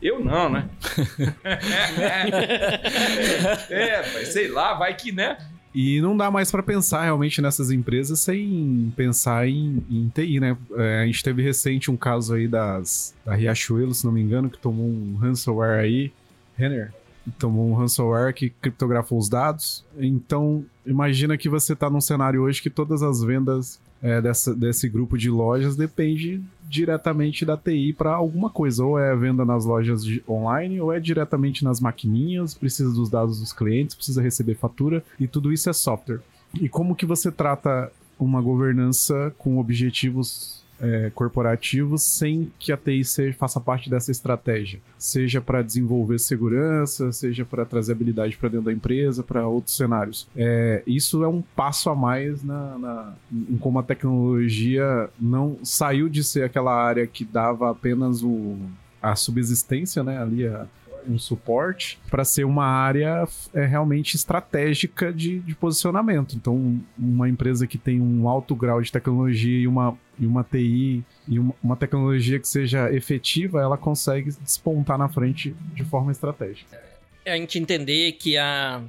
Eu 0.00 0.18
não, 0.18 0.50
né? 0.50 0.68
é, 3.70 4.12
mas 4.12 4.28
sei 4.28 4.48
lá, 4.48 4.74
vai 4.74 4.94
que, 4.94 5.12
né? 5.12 5.38
E 5.74 6.00
não 6.02 6.16
dá 6.16 6.30
mais 6.30 6.50
pra 6.50 6.62
pensar 6.62 7.04
realmente 7.04 7.40
nessas 7.40 7.70
empresas 7.70 8.20
sem 8.20 8.92
pensar 8.94 9.48
em, 9.48 9.82
em 9.90 10.08
TI, 10.14 10.38
né? 10.38 10.56
É, 10.76 11.02
a 11.02 11.06
gente 11.06 11.24
teve 11.24 11.42
recente 11.42 11.90
um 11.90 11.96
caso 11.96 12.34
aí 12.34 12.46
das, 12.46 13.14
da 13.24 13.34
Riachuelo, 13.34 13.94
se 13.94 14.04
não 14.04 14.12
me 14.12 14.20
engano, 14.20 14.50
que 14.50 14.58
tomou 14.58 14.86
um 14.86 15.16
ransomware 15.16 15.80
aí. 15.80 16.12
Renner? 16.56 16.92
Tomou 17.38 17.70
um 17.70 17.74
ransomware 17.74 18.34
que 18.34 18.50
criptografou 18.50 19.18
os 19.18 19.28
dados. 19.28 19.84
Então, 19.96 20.64
imagina 20.84 21.38
que 21.38 21.48
você 21.48 21.74
tá 21.74 21.88
num 21.88 22.00
cenário 22.00 22.42
hoje 22.42 22.60
que 22.60 22.68
todas 22.68 23.02
as 23.02 23.22
vendas 23.22 23.80
é, 24.02 24.20
dessa, 24.20 24.54
desse 24.54 24.88
grupo 24.88 25.16
de 25.16 25.30
lojas 25.30 25.76
depende 25.76 26.42
diretamente 26.68 27.44
da 27.44 27.56
TI 27.56 27.92
para 27.92 28.12
alguma 28.12 28.50
coisa. 28.50 28.84
Ou 28.84 28.98
é 28.98 29.14
venda 29.14 29.44
nas 29.44 29.64
lojas 29.64 30.04
de- 30.04 30.22
online, 30.28 30.80
ou 30.80 30.92
é 30.92 30.98
diretamente 30.98 31.62
nas 31.62 31.80
maquininhas, 31.80 32.52
precisa 32.54 32.92
dos 32.92 33.08
dados 33.08 33.38
dos 33.38 33.52
clientes, 33.52 33.94
precisa 33.94 34.20
receber 34.20 34.56
fatura, 34.56 35.04
e 35.20 35.26
tudo 35.28 35.52
isso 35.52 35.70
é 35.70 35.72
software. 35.72 36.20
E 36.60 36.68
como 36.68 36.96
que 36.96 37.06
você 37.06 37.30
trata 37.30 37.90
uma 38.18 38.40
governança 38.42 39.32
com 39.38 39.58
objetivos 39.58 40.61
é, 40.80 41.10
corporativos 41.14 42.02
sem 42.02 42.50
que 42.58 42.72
a 42.72 42.76
TI 42.76 43.04
seja, 43.04 43.36
faça 43.38 43.60
parte 43.60 43.88
dessa 43.88 44.10
estratégia? 44.10 44.80
Seja 44.98 45.40
para 45.40 45.62
desenvolver 45.62 46.18
segurança, 46.18 47.12
seja 47.12 47.44
para 47.44 47.64
trazer 47.64 47.92
habilidade 47.92 48.36
para 48.36 48.48
dentro 48.48 48.66
da 48.66 48.72
empresa, 48.72 49.22
para 49.22 49.46
outros 49.46 49.76
cenários. 49.76 50.26
É, 50.36 50.82
isso 50.86 51.22
é 51.22 51.28
um 51.28 51.42
passo 51.54 51.88
a 51.90 51.94
mais 51.94 52.42
na, 52.42 52.78
na- 52.78 53.14
em 53.32 53.56
como 53.58 53.78
a 53.78 53.82
tecnologia 53.82 55.08
não 55.20 55.56
saiu 55.62 56.08
de 56.08 56.22
ser 56.24 56.44
aquela 56.44 56.74
área 56.74 57.06
que 57.06 57.24
dava 57.24 57.70
apenas 57.70 58.22
o, 58.22 58.56
a 59.00 59.14
subsistência, 59.16 60.02
né, 60.02 60.18
ali 60.20 60.46
a- 60.46 60.66
um 61.08 61.18
suporte, 61.18 61.98
para 62.08 62.24
ser 62.24 62.44
uma 62.44 62.64
área 62.64 63.26
é, 63.52 63.66
realmente 63.66 64.14
estratégica 64.14 65.12
de, 65.12 65.40
de 65.40 65.52
posicionamento. 65.52 66.36
Então, 66.36 66.80
uma 66.96 67.28
empresa 67.28 67.66
que 67.66 67.76
tem 67.76 68.00
um 68.00 68.28
alto 68.28 68.54
grau 68.54 68.80
de 68.80 68.92
tecnologia 68.92 69.58
e 69.58 69.66
uma, 69.66 69.98
e 70.22 70.26
uma 70.26 70.44
TI 70.44 71.04
e 71.26 71.38
uma, 71.38 71.52
uma 71.60 71.76
tecnologia 71.76 72.38
que 72.38 72.46
seja 72.46 72.92
efetiva, 72.92 73.60
ela 73.60 73.76
consegue 73.76 74.30
despontar 74.40 74.96
na 74.96 75.08
frente 75.08 75.50
de 75.74 75.84
forma 75.84 76.12
estratégica. 76.12 76.80
É 77.24 77.32
a 77.32 77.36
gente 77.36 77.58
entender 77.58 78.12
que 78.12 78.38
a, 78.38 78.82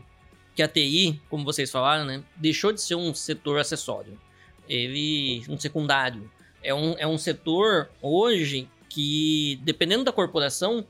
que 0.56 0.62
a 0.62 0.68
TI, 0.68 1.20
como 1.30 1.44
vocês 1.44 1.72
falaram, 1.72 2.06
né, 2.06 2.24
deixou 2.36 2.72
de 2.72 2.80
ser 2.80 2.94
um 2.96 3.16
setor 3.16 3.60
acessório. 3.60 4.18
Ele, 4.70 5.44
um 5.50 5.58
secundário. 5.58 6.30
É 6.62 6.74
um, 6.74 6.96
é 7.00 7.08
um 7.08 7.18
setor 7.18 7.90
hoje 8.00 8.70
que, 8.88 9.60
dependendo 9.64 10.04
da 10.04 10.12
corporação, 10.12 10.86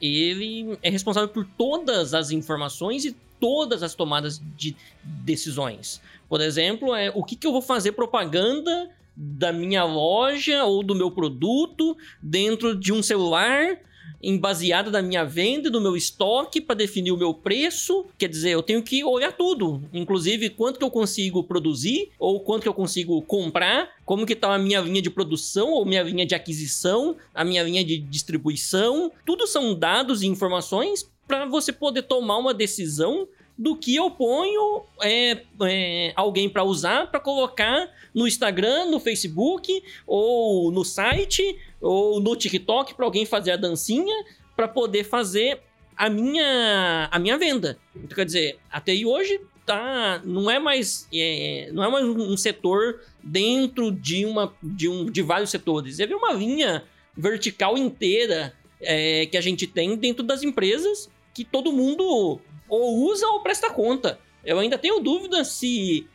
ele 0.00 0.78
é 0.80 0.88
responsável 0.88 1.28
por 1.28 1.44
todas 1.58 2.14
as 2.14 2.30
informações 2.30 3.04
e 3.04 3.16
todas 3.40 3.82
as 3.82 3.94
tomadas 3.94 4.40
de 4.56 4.76
decisões. 5.02 6.00
Por 6.28 6.40
exemplo, 6.40 6.94
é 6.94 7.10
o 7.14 7.24
que, 7.24 7.34
que 7.34 7.46
eu 7.46 7.52
vou 7.52 7.62
fazer 7.62 7.92
propaganda 7.92 8.90
da 9.20 9.52
minha 9.52 9.82
loja 9.82 10.64
ou 10.64 10.80
do 10.80 10.94
meu 10.94 11.10
produto 11.10 11.96
dentro 12.22 12.76
de 12.76 12.92
um 12.92 13.02
celular 13.02 13.80
em 14.22 14.36
baseada 14.36 14.90
da 14.90 15.02
minha 15.02 15.24
venda 15.24 15.70
do 15.70 15.80
meu 15.80 15.96
estoque 15.96 16.60
para 16.60 16.76
definir 16.76 17.12
o 17.12 17.16
meu 17.16 17.34
preço. 17.34 18.06
Quer 18.16 18.28
dizer, 18.28 18.50
eu 18.50 18.62
tenho 18.62 18.82
que 18.82 19.04
olhar 19.04 19.32
tudo, 19.32 19.82
inclusive 19.92 20.50
quanto 20.50 20.78
que 20.78 20.84
eu 20.84 20.90
consigo 20.90 21.42
produzir 21.42 22.10
ou 22.18 22.40
quanto 22.40 22.62
que 22.62 22.68
eu 22.68 22.74
consigo 22.74 23.20
comprar, 23.22 23.90
como 24.04 24.26
que 24.26 24.36
tá 24.36 24.54
a 24.54 24.58
minha 24.58 24.80
linha 24.80 25.02
de 25.02 25.10
produção 25.10 25.72
ou 25.72 25.84
minha 25.84 26.02
linha 26.02 26.26
de 26.26 26.34
aquisição, 26.34 27.16
a 27.34 27.44
minha 27.44 27.62
linha 27.62 27.84
de 27.84 27.98
distribuição. 27.98 29.10
Tudo 29.24 29.46
são 29.46 29.74
dados 29.74 30.22
e 30.22 30.26
informações 30.26 31.08
para 31.26 31.44
você 31.44 31.72
poder 31.72 32.02
tomar 32.02 32.38
uma 32.38 32.54
decisão 32.54 33.28
do 33.58 33.76
que 33.76 33.96
eu 33.96 34.08
ponho 34.08 34.84
é, 35.02 35.42
é, 35.62 36.12
alguém 36.14 36.48
para 36.48 36.62
usar 36.62 37.10
para 37.10 37.18
colocar 37.18 37.90
no 38.14 38.28
Instagram, 38.28 38.86
no 38.86 39.00
Facebook 39.00 39.82
ou 40.06 40.70
no 40.70 40.84
site 40.84 41.58
ou 41.80 42.20
no 42.20 42.36
TikTok 42.36 42.94
para 42.94 43.04
alguém 43.04 43.26
fazer 43.26 43.50
a 43.50 43.56
dancinha 43.56 44.14
para 44.54 44.68
poder 44.68 45.02
fazer 45.02 45.60
a 45.96 46.08
minha 46.08 47.08
a 47.10 47.18
minha 47.18 47.36
venda. 47.36 47.76
Então, 47.96 48.14
quer 48.14 48.24
dizer, 48.24 48.58
a 48.70 48.80
TI 48.80 49.04
hoje 49.04 49.40
tá 49.66 50.22
não 50.24 50.48
é 50.48 50.60
mais 50.60 51.08
é, 51.12 51.68
não 51.72 51.82
é 51.82 51.90
mais 51.90 52.04
um 52.04 52.36
setor 52.36 53.00
dentro 53.22 53.90
de 53.90 54.24
uma 54.24 54.54
de 54.62 54.88
um 54.88 55.06
de 55.06 55.20
vários 55.20 55.50
setores. 55.50 55.98
É 55.98 56.06
uma 56.06 56.32
linha 56.32 56.84
vertical 57.16 57.76
inteira 57.76 58.54
é, 58.80 59.26
que 59.26 59.36
a 59.36 59.40
gente 59.40 59.66
tem 59.66 59.96
dentro 59.96 60.22
das 60.22 60.44
empresas 60.44 61.10
que 61.34 61.44
todo 61.44 61.72
mundo 61.72 62.40
ou 62.68 62.96
usa 63.10 63.26
ou 63.28 63.40
presta 63.40 63.70
conta. 63.70 64.18
Eu 64.44 64.58
ainda 64.58 64.78
tenho 64.78 65.00
dúvida 65.00 65.44
se 65.44 66.06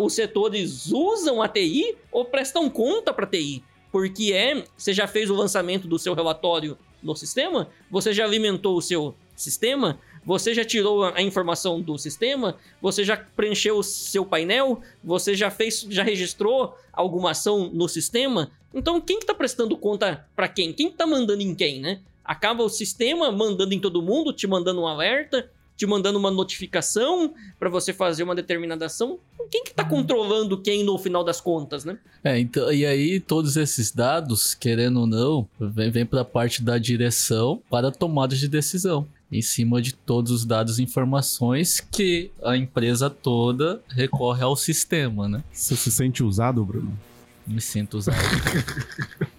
os 0.00 0.14
setores 0.14 0.90
usam 0.90 1.40
a 1.40 1.48
TI 1.48 1.96
ou 2.10 2.24
prestam 2.24 2.68
conta 2.68 3.12
para 3.12 3.26
TI. 3.26 3.62
Porque 3.90 4.32
é, 4.32 4.64
você 4.76 4.92
já 4.92 5.06
fez 5.06 5.30
o 5.30 5.34
lançamento 5.34 5.88
do 5.88 5.98
seu 5.98 6.14
relatório 6.14 6.76
no 7.02 7.14
sistema, 7.14 7.68
você 7.90 8.12
já 8.12 8.24
alimentou 8.24 8.76
o 8.76 8.82
seu 8.82 9.14
sistema, 9.34 9.98
você 10.24 10.52
já 10.52 10.64
tirou 10.64 11.04
a 11.04 11.22
informação 11.22 11.80
do 11.80 11.96
sistema, 11.96 12.56
você 12.82 13.04
já 13.04 13.16
preencheu 13.16 13.78
o 13.78 13.82
seu 13.82 14.26
painel, 14.26 14.82
você 15.02 15.34
já 15.34 15.50
fez, 15.50 15.86
já 15.88 16.02
registrou 16.02 16.76
alguma 16.92 17.30
ação 17.30 17.70
no 17.72 17.88
sistema. 17.88 18.50
Então, 18.74 19.00
quem 19.00 19.18
que 19.18 19.26
tá 19.26 19.32
prestando 19.32 19.76
conta 19.76 20.28
para 20.36 20.48
quem? 20.48 20.72
Quem 20.72 20.90
que 20.90 20.96
tá 20.96 21.06
mandando 21.06 21.42
em 21.42 21.54
quem, 21.54 21.80
né? 21.80 22.00
Acaba 22.22 22.62
o 22.62 22.68
sistema 22.68 23.32
mandando 23.32 23.72
em 23.72 23.80
todo 23.80 24.02
mundo, 24.02 24.32
te 24.32 24.46
mandando 24.46 24.82
um 24.82 24.86
alerta, 24.86 25.50
te 25.78 25.86
mandando 25.86 26.18
uma 26.18 26.30
notificação 26.30 27.32
para 27.56 27.70
você 27.70 27.92
fazer 27.92 28.24
uma 28.24 28.34
determinada 28.34 28.86
ação. 28.86 29.20
Quem 29.48 29.62
que 29.62 29.72
tá 29.72 29.84
controlando 29.84 30.60
quem 30.60 30.84
no 30.84 30.98
final 30.98 31.22
das 31.22 31.40
contas, 31.40 31.84
né? 31.84 31.96
É, 32.22 32.38
então, 32.38 32.70
e 32.72 32.84
aí 32.84 33.20
todos 33.20 33.56
esses 33.56 33.92
dados, 33.92 34.54
querendo 34.54 35.00
ou 35.00 35.06
não, 35.06 35.48
vem, 35.58 35.88
vem 35.88 36.04
para 36.04 36.22
a 36.22 36.24
parte 36.24 36.62
da 36.62 36.76
direção 36.76 37.62
para 37.70 37.92
tomadas 37.92 38.40
de 38.40 38.48
decisão. 38.48 39.06
Em 39.30 39.40
cima 39.40 39.80
de 39.80 39.94
todos 39.94 40.32
os 40.32 40.44
dados 40.44 40.78
e 40.78 40.82
informações 40.82 41.80
que 41.80 42.30
a 42.42 42.56
empresa 42.56 43.08
toda 43.08 43.80
recorre 43.88 44.42
ao 44.42 44.56
sistema, 44.56 45.28
né? 45.28 45.44
Você 45.52 45.76
se 45.76 45.92
sente 45.92 46.24
usado, 46.24 46.64
Bruno? 46.64 46.98
Me 47.46 47.60
sinto 47.60 47.98
usado. 47.98 48.16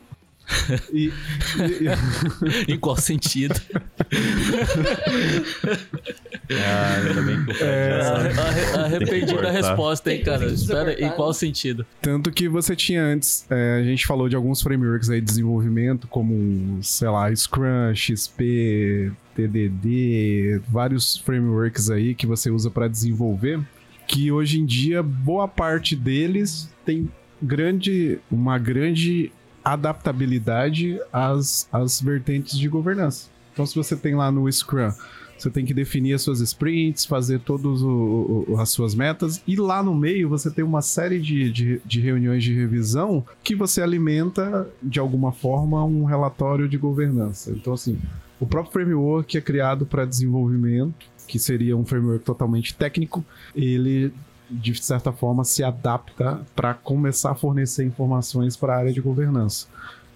E, 0.92 1.12
em 2.68 2.80
qual 2.80 2.98
sentido? 2.98 3.56
Ah, 6.52 6.96
ainda 7.08 7.22
bem 7.22 7.46
que 7.46 7.52
o 7.52 7.54
Fred 7.56 7.70
É, 7.72 7.90
já 7.92 8.04
sabe. 8.04 8.40
Arre- 8.40 8.80
Arrependi 8.86 9.36
da 9.36 9.52
resposta, 9.52 10.12
hein, 10.12 10.24
cara? 10.24 10.46
Espera, 10.48 10.94
em 11.00 11.10
qual 11.12 11.32
sentido? 11.34 11.86
Tanto 12.02 12.32
que 12.32 12.50
você 12.50 12.76
tinha 12.76 13.04
antes, 13.04 13.46
é, 13.50 13.78
a 13.80 13.84
gente 13.84 14.08
falou 14.08 14.28
de 14.28 14.36
alguns 14.36 14.62
frameworks 14.62 15.10
aí 15.10 15.20
de 15.22 15.28
desenvolvimento, 15.28 16.08
como, 16.08 16.82
sei 16.82 17.08
lá, 17.10 17.34
Scrum, 17.36 17.94
XP, 17.94 19.12
TDD, 19.36 20.62
vários 20.68 21.18
frameworks 21.18 21.90
aí 21.90 22.16
que 22.16 22.26
você 22.26 22.50
usa 22.50 22.70
para 22.72 22.88
desenvolver, 22.88 23.60
que 24.08 24.32
hoje 24.32 24.60
em 24.60 24.66
dia 24.66 25.04
boa 25.04 25.48
parte 25.48 25.96
deles 25.96 26.70
tem 26.86 27.10
grande, 27.42 28.18
uma 28.32 28.58
grande 28.58 29.32
adaptabilidade 29.64 31.00
às, 31.14 31.68
às 31.72 32.02
vertentes 32.02 32.58
de 32.58 32.68
governança. 32.68 33.30
Então, 33.54 33.66
se 33.66 33.76
você 33.76 33.96
tem 33.96 34.16
lá 34.16 34.32
no 34.32 34.52
Scrum, 34.52 34.92
você 35.42 35.50
tem 35.50 35.66
que 35.66 35.74
definir 35.74 36.14
as 36.14 36.22
suas 36.22 36.40
sprints, 36.42 37.06
fazer 37.06 37.40
todas 37.40 37.82
as 38.60 38.70
suas 38.70 38.94
metas, 38.94 39.42
e 39.48 39.56
lá 39.56 39.82
no 39.82 39.96
meio 39.96 40.30
você 40.30 40.52
tem 40.52 40.64
uma 40.64 40.82
série 40.82 41.20
de, 41.20 41.52
de, 41.52 41.82
de 41.86 42.00
reuniões 42.00 42.44
de 42.44 42.54
revisão 42.54 43.26
que 43.44 43.56
você 43.56 43.82
alimenta, 43.82 44.68
de 44.82 45.00
alguma 45.00 45.32
forma, 45.32 45.84
um 45.84 46.04
relatório 46.04 46.68
de 46.68 46.78
governança. 46.78 47.52
Então, 47.52 47.74
assim, 47.74 47.98
o 48.40 48.46
próprio 48.46 48.74
framework 48.74 49.38
é 49.38 49.42
criado 49.42 49.86
para 49.86 50.06
desenvolvimento, 50.06 51.08
que 51.28 51.38
seria 51.38 51.76
um 51.76 51.86
framework 51.86 52.24
totalmente 52.24 52.74
técnico, 52.76 53.24
ele 53.56 54.12
de 54.50 54.74
certa 54.84 55.12
forma 55.12 55.44
se 55.44 55.64
adapta 55.64 56.42
para 56.56 56.74
começar 56.74 57.32
a 57.32 57.36
fornecer 57.36 57.86
informações 57.86 58.58
para 58.58 58.74
a 58.74 58.78
área 58.78 58.94
de 58.94 59.00
governança. 59.00 59.68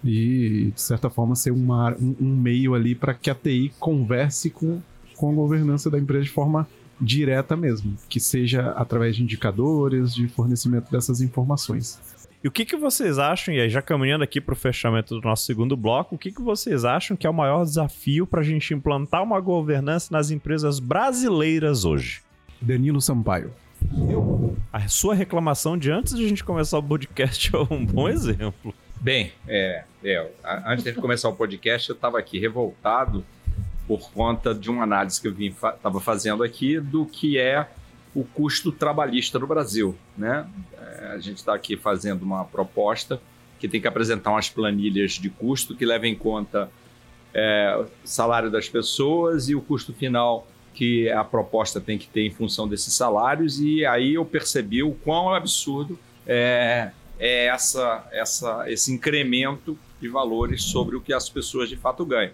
E 0.02 0.72
de 0.74 0.80
certa 0.80 1.08
forma 1.08 1.34
ser 1.34 1.50
uma, 1.50 1.94
um, 1.94 2.16
um 2.20 2.36
meio 2.36 2.74
ali 2.74 2.94
para 2.94 3.14
que 3.14 3.30
a 3.30 3.34
TI 3.34 3.72
converse 3.78 4.50
com, 4.50 4.82
com 5.16 5.30
a 5.30 5.34
governança 5.34 5.90
da 5.90 5.98
empresa 5.98 6.24
de 6.24 6.30
forma 6.30 6.66
direta 7.00 7.56
mesmo, 7.56 7.96
que 8.08 8.20
seja 8.20 8.70
através 8.72 9.16
de 9.16 9.22
indicadores, 9.22 10.14
de 10.14 10.28
fornecimento 10.28 10.90
dessas 10.90 11.20
informações. 11.20 11.98
E 12.42 12.46
o 12.48 12.50
que, 12.50 12.64
que 12.66 12.76
vocês 12.76 13.18
acham, 13.18 13.54
e 13.54 13.60
aí 13.60 13.70
já 13.70 13.80
caminhando 13.80 14.22
aqui 14.22 14.38
para 14.40 14.52
o 14.52 14.56
fechamento 14.56 15.18
do 15.18 15.26
nosso 15.26 15.44
segundo 15.46 15.76
bloco, 15.76 16.14
o 16.14 16.18
que, 16.18 16.30
que 16.30 16.42
vocês 16.42 16.84
acham 16.84 17.16
que 17.16 17.26
é 17.26 17.30
o 17.30 17.34
maior 17.34 17.64
desafio 17.64 18.26
para 18.26 18.40
a 18.40 18.44
gente 18.44 18.74
implantar 18.74 19.22
uma 19.22 19.40
governança 19.40 20.08
nas 20.12 20.30
empresas 20.30 20.78
brasileiras 20.78 21.84
hoje? 21.86 22.20
Danilo 22.60 23.00
Sampaio. 23.00 23.50
A 24.72 24.86
sua 24.88 25.14
reclamação 25.14 25.76
de 25.78 25.90
antes 25.90 26.14
de 26.16 26.24
a 26.24 26.28
gente 26.28 26.44
começar 26.44 26.78
o 26.78 26.82
podcast 26.82 27.50
é 27.54 27.58
um 27.74 27.84
bom 27.84 28.08
exemplo. 28.08 28.74
Bem, 29.00 29.32
é, 29.48 29.84
é, 30.02 30.30
a- 30.42 30.72
antes 30.72 30.84
de 30.84 30.92
começar 30.94 31.28
o 31.28 31.34
podcast, 31.34 31.88
eu 31.90 31.94
estava 31.94 32.18
aqui 32.18 32.38
revoltado 32.38 33.24
por 33.86 34.10
conta 34.12 34.54
de 34.54 34.70
uma 34.70 34.84
análise 34.84 35.20
que 35.20 35.28
eu 35.28 35.34
estava 35.38 36.00
fazendo 36.00 36.42
aqui 36.42 36.80
do 36.80 37.04
que 37.04 37.38
é 37.38 37.68
o 38.14 38.24
custo 38.24 38.70
trabalhista 38.70 39.38
no 39.38 39.46
Brasil. 39.46 39.96
Né? 40.16 40.46
É, 40.78 41.06
a 41.14 41.18
gente 41.18 41.38
está 41.38 41.54
aqui 41.54 41.76
fazendo 41.76 42.22
uma 42.22 42.44
proposta 42.44 43.20
que 43.58 43.68
tem 43.68 43.80
que 43.80 43.88
apresentar 43.88 44.30
umas 44.30 44.48
planilhas 44.48 45.12
de 45.12 45.28
custo 45.28 45.74
que 45.74 45.84
levem 45.84 46.12
em 46.12 46.16
conta 46.16 46.70
é, 47.32 47.76
o 47.76 48.06
salário 48.06 48.50
das 48.50 48.68
pessoas 48.68 49.48
e 49.48 49.54
o 49.54 49.60
custo 49.60 49.92
final 49.92 50.46
que 50.72 51.08
a 51.10 51.24
proposta 51.24 51.80
tem 51.80 51.96
que 51.98 52.08
ter 52.08 52.22
em 52.22 52.30
função 52.30 52.66
desses 52.68 52.94
salários. 52.94 53.60
E 53.60 53.84
aí 53.84 54.14
eu 54.14 54.24
percebi 54.24 54.82
o 54.82 54.92
quão 54.92 55.32
absurdo 55.32 55.98
é, 56.26 56.90
é 57.18 57.46
essa, 57.46 58.06
essa, 58.12 58.70
esse 58.70 58.92
incremento 58.92 59.78
de 60.00 60.08
valores 60.08 60.62
sobre 60.62 60.96
o 60.96 61.00
que 61.00 61.12
as 61.12 61.28
pessoas 61.28 61.68
de 61.68 61.76
fato 61.76 62.04
ganham. 62.04 62.32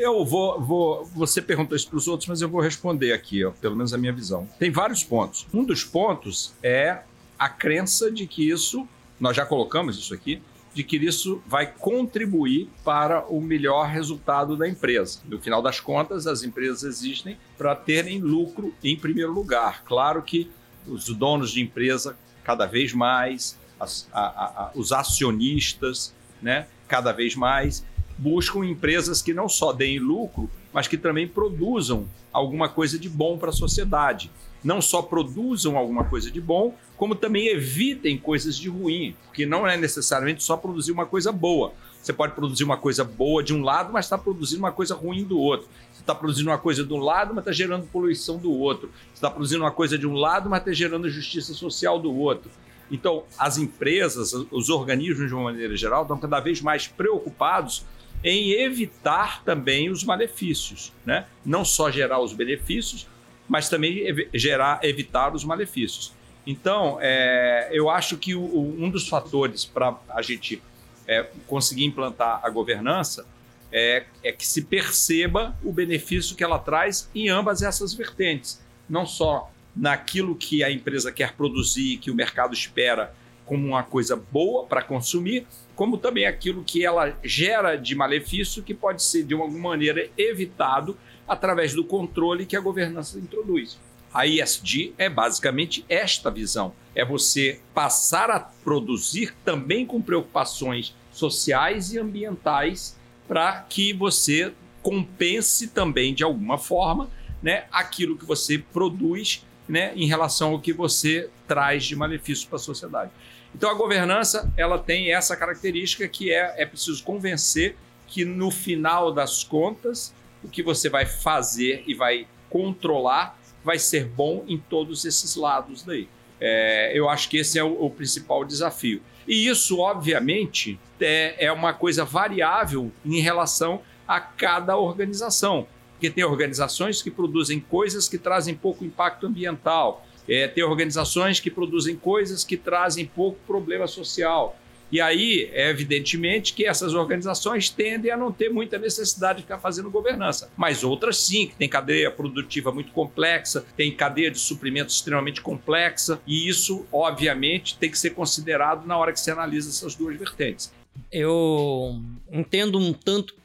Eu 0.00 0.24
vou, 0.24 0.60
vou. 0.60 1.04
Você 1.06 1.42
perguntou 1.42 1.74
isso 1.76 1.88
para 1.88 1.96
os 1.96 2.06
outros, 2.06 2.28
mas 2.28 2.40
eu 2.40 2.48
vou 2.48 2.60
responder 2.60 3.12
aqui, 3.12 3.44
ó, 3.44 3.50
pelo 3.50 3.74
menos 3.74 3.92
a 3.92 3.98
minha 3.98 4.12
visão. 4.12 4.48
Tem 4.56 4.70
vários 4.70 5.02
pontos. 5.02 5.44
Um 5.52 5.64
dos 5.64 5.82
pontos 5.82 6.52
é 6.62 7.00
a 7.36 7.48
crença 7.48 8.08
de 8.10 8.24
que 8.24 8.48
isso, 8.48 8.86
nós 9.18 9.36
já 9.36 9.44
colocamos 9.44 9.98
isso 9.98 10.14
aqui, 10.14 10.40
de 10.72 10.84
que 10.84 10.96
isso 10.96 11.42
vai 11.48 11.66
contribuir 11.66 12.70
para 12.84 13.26
o 13.26 13.40
melhor 13.40 13.88
resultado 13.88 14.56
da 14.56 14.68
empresa. 14.68 15.18
No 15.24 15.40
final 15.40 15.60
das 15.60 15.80
contas, 15.80 16.28
as 16.28 16.44
empresas 16.44 16.84
existem 16.84 17.36
para 17.56 17.74
terem 17.74 18.20
lucro 18.20 18.72
em 18.84 18.96
primeiro 18.96 19.32
lugar. 19.32 19.82
Claro 19.84 20.22
que 20.22 20.48
os 20.86 21.08
donos 21.08 21.50
de 21.50 21.60
empresa, 21.60 22.16
cada 22.44 22.66
vez 22.66 22.92
mais, 22.92 23.58
as- 23.80 24.08
a- 24.12 24.20
a- 24.20 24.70
os 24.76 24.92
acionistas, 24.92 26.14
né, 26.40 26.68
cada 26.86 27.10
vez 27.10 27.34
mais, 27.34 27.84
buscam 28.18 28.64
empresas 28.64 29.22
que 29.22 29.32
não 29.32 29.48
só 29.48 29.72
deem 29.72 29.98
lucro, 29.98 30.50
mas 30.72 30.88
que 30.88 30.98
também 30.98 31.26
produzam 31.26 32.06
alguma 32.32 32.68
coisa 32.68 32.98
de 32.98 33.08
bom 33.08 33.38
para 33.38 33.50
a 33.50 33.52
sociedade. 33.52 34.30
Não 34.62 34.82
só 34.82 35.00
produzam 35.00 35.78
alguma 35.78 36.04
coisa 36.04 36.30
de 36.30 36.40
bom, 36.40 36.74
como 36.96 37.14
também 37.14 37.46
evitem 37.46 38.18
coisas 38.18 38.58
de 38.58 38.68
ruim, 38.68 39.14
porque 39.26 39.46
não 39.46 39.66
é 39.66 39.76
necessariamente 39.76 40.42
só 40.42 40.56
produzir 40.56 40.90
uma 40.90 41.06
coisa 41.06 41.30
boa. 41.30 41.72
Você 42.02 42.12
pode 42.12 42.34
produzir 42.34 42.64
uma 42.64 42.76
coisa 42.76 43.04
boa 43.04 43.42
de 43.42 43.54
um 43.54 43.62
lado, 43.62 43.92
mas 43.92 44.06
está 44.06 44.18
produzindo 44.18 44.62
uma 44.62 44.72
coisa 44.72 44.94
ruim 44.94 45.24
do 45.24 45.38
outro. 45.38 45.68
Você 45.92 46.00
está 46.00 46.14
produzindo 46.14 46.50
uma 46.50 46.58
coisa 46.58 46.84
de 46.84 46.92
um 46.92 46.98
lado, 46.98 47.34
mas 47.34 47.42
está 47.42 47.52
gerando 47.52 47.86
poluição 47.86 48.36
do 48.38 48.50
outro. 48.50 48.90
Você 49.12 49.18
está 49.18 49.30
produzindo 49.30 49.62
uma 49.62 49.70
coisa 49.70 49.96
de 49.96 50.06
um 50.06 50.14
lado, 50.14 50.48
mas 50.48 50.60
está 50.60 50.72
gerando 50.72 51.08
justiça 51.08 51.54
social 51.54 51.98
do 51.98 52.12
outro. 52.12 52.50
Então, 52.90 53.24
as 53.38 53.58
empresas, 53.58 54.32
os 54.50 54.70
organismos 54.70 55.28
de 55.28 55.34
uma 55.34 55.44
maneira 55.44 55.76
geral, 55.76 56.02
estão 56.02 56.18
cada 56.18 56.40
vez 56.40 56.60
mais 56.60 56.86
preocupados 56.86 57.84
em 58.24 58.50
evitar 58.52 59.42
também 59.44 59.90
os 59.90 60.02
malefícios, 60.04 60.92
né? 61.04 61.26
Não 61.44 61.64
só 61.64 61.90
gerar 61.90 62.20
os 62.20 62.32
benefícios, 62.32 63.06
mas 63.48 63.68
também 63.68 64.28
gerar, 64.34 64.80
evitar 64.82 65.34
os 65.34 65.44
malefícios. 65.44 66.12
Então, 66.46 66.98
é, 67.00 67.68
eu 67.72 67.88
acho 67.90 68.16
que 68.16 68.34
o- 68.34 68.76
um 68.78 68.90
dos 68.90 69.08
fatores 69.08 69.64
para 69.64 69.96
a 70.10 70.22
gente 70.22 70.62
é, 71.06 71.26
conseguir 71.46 71.84
implantar 71.86 72.40
a 72.42 72.50
governança 72.50 73.26
é, 73.72 74.04
é 74.22 74.30
que 74.32 74.46
se 74.46 74.62
perceba 74.62 75.56
o 75.64 75.72
benefício 75.72 76.36
que 76.36 76.44
ela 76.44 76.58
traz 76.58 77.08
em 77.14 77.28
ambas 77.30 77.62
essas 77.62 77.94
vertentes. 77.94 78.60
Não 78.88 79.06
só 79.06 79.50
naquilo 79.74 80.34
que 80.34 80.62
a 80.64 80.70
empresa 80.70 81.10
quer 81.12 81.32
produzir, 81.34 81.96
que 81.98 82.10
o 82.10 82.14
mercado 82.14 82.52
espera 82.52 83.14
como 83.48 83.66
uma 83.66 83.82
coisa 83.82 84.14
boa 84.14 84.66
para 84.66 84.82
consumir, 84.82 85.46
como 85.74 85.96
também 85.96 86.26
aquilo 86.26 86.62
que 86.62 86.84
ela 86.84 87.18
gera 87.24 87.76
de 87.76 87.94
malefício 87.94 88.62
que 88.62 88.74
pode 88.74 89.02
ser 89.02 89.24
de 89.24 89.34
alguma 89.34 89.70
maneira 89.70 90.08
evitado 90.18 90.96
através 91.26 91.72
do 91.74 91.82
controle 91.82 92.44
que 92.44 92.56
a 92.56 92.60
governança 92.60 93.18
introduz. 93.18 93.78
A 94.12 94.26
ISD 94.26 94.92
é 94.98 95.08
basicamente 95.08 95.84
esta 95.88 96.30
visão: 96.30 96.74
é 96.94 97.04
você 97.04 97.60
passar 97.74 98.30
a 98.30 98.38
produzir 98.38 99.34
também 99.44 99.86
com 99.86 100.00
preocupações 100.00 100.94
sociais 101.10 101.92
e 101.92 101.98
ambientais 101.98 102.96
para 103.26 103.60
que 103.62 103.92
você 103.92 104.52
compense 104.82 105.68
também 105.68 106.14
de 106.14 106.22
alguma 106.22 106.58
forma 106.58 107.10
né, 107.42 107.64
aquilo 107.70 108.16
que 108.16 108.24
você 108.24 108.58
produz 108.58 109.44
né, 109.68 109.92
em 109.94 110.06
relação 110.06 110.52
ao 110.52 110.60
que 110.60 110.72
você 110.72 111.28
traz 111.46 111.84
de 111.84 111.94
malefício 111.94 112.48
para 112.48 112.56
a 112.56 112.60
sociedade. 112.60 113.10
Então 113.54 113.70
a 113.70 113.74
governança 113.74 114.52
ela 114.56 114.78
tem 114.78 115.12
essa 115.12 115.36
característica 115.36 116.06
que 116.08 116.32
é, 116.32 116.54
é 116.62 116.66
preciso 116.66 117.02
convencer 117.02 117.76
que 118.06 118.24
no 118.24 118.50
final 118.50 119.12
das 119.12 119.44
contas 119.44 120.14
o 120.42 120.48
que 120.48 120.62
você 120.62 120.88
vai 120.88 121.06
fazer 121.06 121.82
e 121.86 121.94
vai 121.94 122.26
controlar 122.48 123.38
vai 123.64 123.78
ser 123.78 124.04
bom 124.04 124.44
em 124.46 124.58
todos 124.58 125.04
esses 125.04 125.36
lados 125.36 125.82
daí. 125.82 126.08
É, 126.40 126.92
eu 126.94 127.08
acho 127.08 127.28
que 127.28 127.36
esse 127.36 127.58
é 127.58 127.64
o, 127.64 127.84
o, 127.84 127.90
principal 127.90 128.44
desafio. 128.44 129.02
E 129.26 129.48
isso, 129.48 129.78
obviamente, 129.78 130.78
é, 131.00 131.46
é 131.46 131.52
uma 131.52 131.74
coisa 131.74 132.04
variável 132.04 132.92
em 133.04 133.20
relação 133.20 133.82
a 134.06 134.20
cada 134.20 134.76
organização. 134.76 135.66
Porque 135.92 136.08
tem 136.08 136.24
organizações 136.24 137.02
que 137.02 137.10
produzem 137.10 137.58
coisas 137.58 138.08
que 138.08 138.16
trazem 138.16 138.54
pouco 138.54 138.84
impacto 138.84 139.26
ambiental, 139.26 140.06
é, 140.28 140.46
tem 140.46 140.62
organizações 140.62 141.40
que 141.40 141.50
produzem 141.50 141.96
coisas 141.96 142.44
que 142.44 142.56
trazem 142.56 143.06
pouco 143.06 143.38
problema 143.46 143.86
social. 143.86 144.58
E 144.90 145.00
aí, 145.02 145.50
é 145.52 145.68
evidentemente 145.68 146.54
que 146.54 146.64
essas 146.64 146.94
organizações 146.94 147.68
tendem 147.68 148.10
a 148.10 148.16
não 148.16 148.32
ter 148.32 148.48
muita 148.48 148.78
necessidade 148.78 149.38
de 149.38 149.42
ficar 149.42 149.58
fazendo 149.58 149.90
governança. 149.90 150.50
Mas 150.56 150.82
outras 150.82 151.18
sim, 151.18 151.46
que 151.46 151.54
tem 151.56 151.68
cadeia 151.68 152.10
produtiva 152.10 152.72
muito 152.72 152.90
complexa, 152.92 153.66
tem 153.76 153.94
cadeia 153.94 154.30
de 154.30 154.38
suprimentos 154.38 154.94
extremamente 154.94 155.42
complexa, 155.42 156.18
e 156.26 156.48
isso, 156.48 156.86
obviamente, 156.90 157.76
tem 157.76 157.90
que 157.90 157.98
ser 157.98 158.10
considerado 158.10 158.86
na 158.86 158.96
hora 158.96 159.12
que 159.12 159.20
se 159.20 159.30
analisa 159.30 159.68
essas 159.68 159.94
duas 159.94 160.16
vertentes. 160.16 160.72
Eu 161.12 162.00
entendo 162.32 162.78
um 162.78 162.94
tanto 162.94 163.36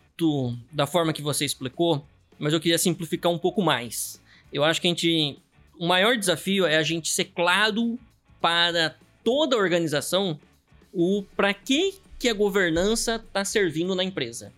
da 0.71 0.87
forma 0.87 1.11
que 1.11 1.21
você 1.21 1.43
explicou, 1.43 2.05
mas 2.39 2.53
eu 2.53 2.59
queria 2.59 2.77
simplificar 2.77 3.31
um 3.31 3.37
pouco 3.37 3.61
mais. 3.61 4.21
Eu 4.51 4.63
acho 4.63 4.79
que 4.79 4.87
a 4.87 4.89
gente. 4.89 5.37
O 5.77 5.87
maior 5.87 6.17
desafio 6.17 6.65
é 6.65 6.77
a 6.77 6.83
gente 6.83 7.09
ser 7.09 7.25
claro 7.25 7.99
para 8.39 8.95
toda 9.23 9.55
a 9.55 9.59
organização 9.59 10.39
o 10.93 11.23
para 11.35 11.53
que, 11.53 11.95
que 12.19 12.29
a 12.29 12.33
governança 12.33 13.15
está 13.15 13.43
servindo 13.43 13.95
na 13.95 14.03
empresa. 14.03 14.53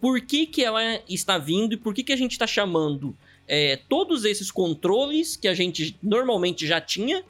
Por 0.00 0.20
que, 0.20 0.46
que 0.46 0.64
ela 0.64 0.82
está 1.08 1.38
vindo 1.38 1.74
e 1.74 1.76
por 1.76 1.94
que, 1.94 2.02
que 2.02 2.12
a 2.12 2.16
gente 2.16 2.32
está 2.32 2.46
chamando 2.46 3.16
é, 3.46 3.76
todos 3.88 4.24
esses 4.24 4.50
controles 4.50 5.36
que 5.36 5.48
a 5.48 5.54
gente 5.54 5.96
normalmente 6.02 6.66
já 6.66 6.80
tinha, 6.80 7.24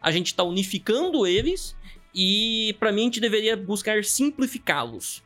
a 0.00 0.10
gente 0.10 0.26
está 0.26 0.42
unificando 0.42 1.26
eles 1.26 1.74
e 2.14 2.76
para 2.78 2.92
mim 2.92 3.02
a 3.02 3.04
gente 3.04 3.20
deveria 3.20 3.56
buscar 3.56 4.04
simplificá-los 4.04 5.22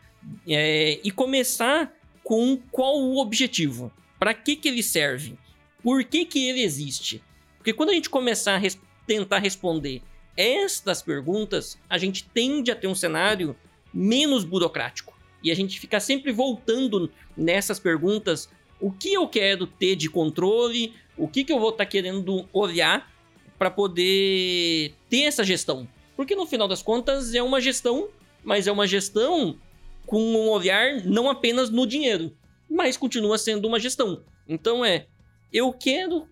é, 0.47 1.01
e 1.03 1.11
começar 1.11 1.93
com 2.23 2.57
qual 2.71 2.97
o 2.97 3.19
objetivo, 3.19 3.93
para 4.19 4.35
que, 4.35 4.57
que 4.57 4.69
ele 4.69 4.83
serve, 4.83 5.39
por 5.83 6.05
que, 6.05 6.25
que 6.25 6.49
ele 6.49 6.63
existe. 6.63 7.23
Porque 7.67 7.77
quando 7.77 7.91
a 7.91 7.95
gente 7.95 8.09
começar 8.09 8.55
a 8.55 8.59
res 8.59 8.79
tentar 9.09 9.41
responder 9.41 10.01
estas 10.37 11.03
perguntas, 11.03 11.77
a 11.91 11.99
gente 11.99 12.23
tende 12.23 12.71
a 12.71 12.77
ter 12.77 12.87
um 12.87 12.95
cenário 12.95 13.57
menos 13.93 14.45
burocrático. 14.45 15.19
E 15.43 15.51
a 15.51 15.55
gente 15.57 15.81
fica 15.81 15.99
sempre 15.99 16.31
voltando 16.31 17.11
nessas 17.37 17.81
perguntas: 17.81 18.49
o 18.81 18.93
que 18.93 19.13
eu 19.13 19.27
quero 19.27 19.67
ter 19.67 19.97
de 19.97 20.09
controle, 20.09 20.95
o 21.17 21.27
que, 21.27 21.43
que 21.43 21.53
eu 21.53 21.59
vou 21.59 21.71
estar 21.71 21.85
tá 21.85 21.91
querendo 21.91 22.49
olhar 22.53 23.13
para 23.59 23.69
poder 23.69 24.95
ter 25.11 25.23
essa 25.23 25.43
gestão. 25.43 25.89
Porque 26.15 26.37
no 26.37 26.47
final 26.47 26.69
das 26.69 26.85
contas 26.85 27.35
é 27.35 27.43
uma 27.43 27.61
gestão, 27.61 28.11
mas 28.45 28.69
é 28.69 28.71
uma 28.71 28.87
gestão 28.87 29.59
com 30.07 30.23
um 30.23 30.49
olhar 30.51 31.05
não 31.05 31.29
apenas 31.29 31.69
no 31.69 31.85
dinheiro, 31.85 32.33
mas 32.71 32.97
continua 32.97 33.37
sendo 33.37 33.67
uma 33.67 33.81
gestão. 33.81 34.23
Então 34.49 34.85
é, 34.85 35.09
eu 35.53 35.73
quero 35.73 36.29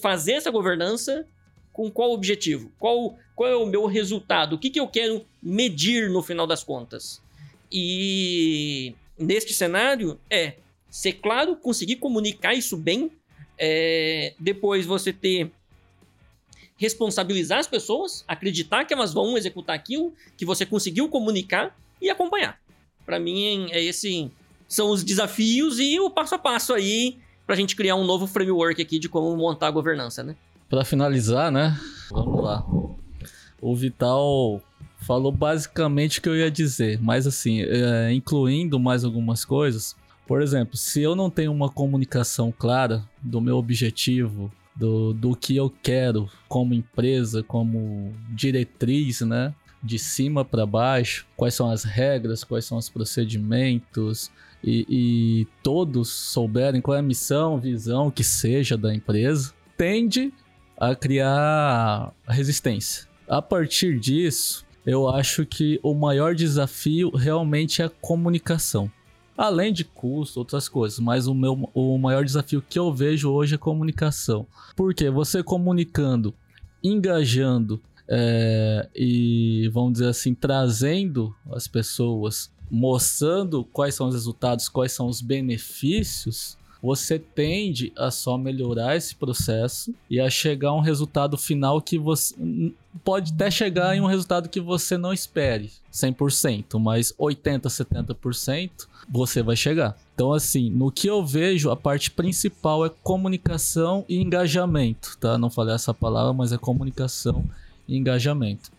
fazer 0.00 0.32
essa 0.32 0.50
governança 0.50 1.26
com 1.72 1.90
qual 1.90 2.12
objetivo? 2.12 2.70
Qual, 2.78 3.16
qual 3.34 3.48
é 3.48 3.56
o 3.56 3.66
meu 3.66 3.86
resultado? 3.86 4.54
O 4.54 4.58
que, 4.58 4.70
que 4.70 4.80
eu 4.80 4.86
quero 4.86 5.24
medir 5.42 6.10
no 6.10 6.22
final 6.22 6.46
das 6.46 6.62
contas? 6.62 7.22
E 7.70 8.94
neste 9.18 9.54
cenário 9.54 10.20
é 10.28 10.56
ser 10.90 11.14
claro, 11.14 11.56
conseguir 11.56 11.96
comunicar 11.96 12.54
isso 12.54 12.76
bem, 12.76 13.10
é, 13.58 14.34
depois 14.38 14.84
você 14.84 15.12
ter 15.12 15.50
responsabilizar 16.76 17.60
as 17.60 17.66
pessoas, 17.66 18.24
acreditar 18.26 18.84
que 18.84 18.92
elas 18.92 19.14
vão 19.14 19.38
executar 19.38 19.76
aquilo 19.76 20.12
que 20.36 20.44
você 20.44 20.66
conseguiu 20.66 21.08
comunicar 21.08 21.78
e 22.00 22.10
acompanhar. 22.10 22.60
Para 23.06 23.20
mim 23.20 23.70
é 23.70 23.82
esse 23.82 24.30
são 24.68 24.90
os 24.90 25.04
desafios 25.04 25.78
e 25.78 26.00
o 26.00 26.10
passo 26.10 26.34
a 26.34 26.38
passo 26.38 26.72
aí 26.72 27.18
para 27.52 27.58
a 27.58 27.60
gente 27.60 27.76
criar 27.76 27.96
um 27.96 28.04
novo 28.04 28.26
framework 28.26 28.80
aqui 28.80 28.98
de 28.98 29.10
como 29.10 29.36
montar 29.36 29.68
a 29.68 29.70
governança, 29.70 30.22
né? 30.22 30.34
Para 30.70 30.86
finalizar, 30.86 31.52
né? 31.52 31.78
Vamos 32.10 32.42
lá. 32.42 32.64
O 33.60 33.76
Vital 33.76 34.58
falou 35.02 35.30
basicamente 35.30 36.18
o 36.18 36.22
que 36.22 36.30
eu 36.30 36.36
ia 36.36 36.50
dizer, 36.50 36.98
mas 37.02 37.26
assim, 37.26 37.60
é, 37.60 38.10
incluindo 38.10 38.80
mais 38.80 39.04
algumas 39.04 39.44
coisas. 39.44 39.94
Por 40.26 40.40
exemplo, 40.40 40.78
se 40.78 41.02
eu 41.02 41.14
não 41.14 41.28
tenho 41.28 41.52
uma 41.52 41.68
comunicação 41.68 42.50
clara 42.58 43.04
do 43.20 43.38
meu 43.38 43.58
objetivo, 43.58 44.50
do, 44.74 45.12
do 45.12 45.36
que 45.36 45.54
eu 45.54 45.70
quero 45.82 46.30
como 46.48 46.72
empresa, 46.72 47.42
como 47.42 48.14
diretriz, 48.30 49.20
né? 49.20 49.54
De 49.82 49.98
cima 49.98 50.44
para 50.44 50.64
baixo, 50.64 51.26
quais 51.36 51.54
são 51.54 51.70
as 51.70 51.82
regras, 51.82 52.44
quais 52.44 52.64
são 52.64 52.78
os 52.78 52.88
procedimentos, 52.88 54.30
e, 54.62 54.86
e 54.88 55.46
todos 55.62 56.08
souberem 56.08 56.80
qual 56.80 56.96
é 56.96 57.00
a 57.00 57.02
missão, 57.02 57.58
visão 57.58 58.10
que 58.10 58.22
seja 58.22 58.76
da 58.76 58.94
empresa, 58.94 59.52
tende 59.76 60.32
a 60.78 60.94
criar 60.94 62.12
resistência. 62.28 63.08
A 63.28 63.42
partir 63.42 63.98
disso, 63.98 64.64
eu 64.84 65.08
acho 65.08 65.46
que 65.46 65.78
o 65.82 65.94
maior 65.94 66.34
desafio 66.34 67.10
realmente 67.10 67.82
é 67.82 67.86
a 67.86 67.90
comunicação. 67.90 68.90
Além 69.36 69.72
de 69.72 69.84
custo, 69.84 70.38
outras 70.38 70.68
coisas, 70.68 70.98
mas 70.98 71.26
o, 71.26 71.34
meu, 71.34 71.70
o 71.74 71.98
maior 71.98 72.24
desafio 72.24 72.62
que 72.62 72.78
eu 72.78 72.92
vejo 72.92 73.30
hoje 73.30 73.54
é 73.54 73.58
comunicação. 73.58 74.46
Porque 74.76 75.08
você 75.08 75.42
comunicando, 75.42 76.34
engajando 76.82 77.80
é, 78.14 78.86
e, 78.94 79.70
vamos 79.72 79.94
dizer 79.94 80.08
assim, 80.08 80.34
trazendo 80.34 81.34
as 81.50 81.66
pessoas, 81.66 82.50
mostrando 82.70 83.64
quais 83.64 83.94
são 83.94 84.08
os 84.08 84.14
resultados, 84.14 84.68
quais 84.68 84.92
são 84.92 85.06
os 85.06 85.22
benefícios, 85.22 86.58
você 86.82 87.18
tende 87.18 87.90
a 87.96 88.10
só 88.10 88.36
melhorar 88.36 88.96
esse 88.96 89.14
processo 89.14 89.94
e 90.10 90.20
a 90.20 90.28
chegar 90.28 90.70
a 90.70 90.74
um 90.74 90.80
resultado 90.80 91.38
final 91.38 91.80
que 91.80 91.96
você 91.96 92.34
pode 93.02 93.32
até 93.32 93.50
chegar 93.50 93.96
em 93.96 94.00
um 94.02 94.06
resultado 94.06 94.48
que 94.50 94.60
você 94.60 94.98
não 94.98 95.12
espere 95.12 95.70
100%, 95.90 96.78
mas 96.78 97.14
80, 97.16 97.66
70% 97.66 98.70
você 99.08 99.42
vai 99.42 99.56
chegar. 99.56 99.96
Então 100.14 100.34
assim, 100.34 100.68
no 100.68 100.92
que 100.92 101.06
eu 101.06 101.24
vejo, 101.24 101.70
a 101.70 101.76
parte 101.76 102.10
principal 102.10 102.84
é 102.84 102.90
comunicação 103.02 104.04
e 104.06 104.20
engajamento, 104.20 105.16
tá? 105.18 105.38
Não 105.38 105.48
falei 105.48 105.74
essa 105.74 105.94
palavra, 105.94 106.34
mas 106.34 106.52
é 106.52 106.58
comunicação 106.58 107.42
e 107.86 107.96
engajamento. 107.96 108.70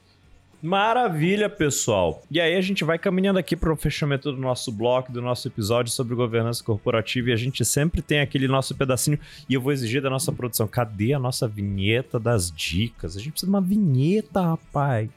Maravilha, 0.63 1.49
pessoal. 1.49 2.23
E 2.31 2.39
aí 2.39 2.55
a 2.55 2.61
gente 2.61 2.85
vai 2.85 2.97
caminhando 2.97 3.37
aqui 3.37 3.53
para 3.53 3.73
o 3.73 3.75
fechamento 3.75 4.31
do 4.31 4.37
nosso 4.37 4.71
bloco, 4.71 5.11
do 5.11 5.21
nosso 5.21 5.45
episódio 5.45 5.91
sobre 5.91 6.15
governança 6.15 6.63
corporativa 6.63 7.31
e 7.31 7.33
a 7.33 7.35
gente 7.35 7.65
sempre 7.65 8.01
tem 8.01 8.21
aquele 8.21 8.47
nosso 8.47 8.73
pedacinho 8.73 9.19
e 9.49 9.55
eu 9.55 9.59
vou 9.59 9.73
exigir 9.73 10.01
da 10.01 10.09
nossa 10.09 10.31
produção, 10.31 10.65
cadê 10.65 11.11
a 11.11 11.19
nossa 11.19 11.49
vinheta 11.49 12.17
das 12.17 12.49
dicas? 12.49 13.17
A 13.17 13.19
gente 13.19 13.31
precisa 13.31 13.51
de 13.51 13.53
uma 13.53 13.59
vinheta, 13.59 14.41
rapaz. 14.41 15.09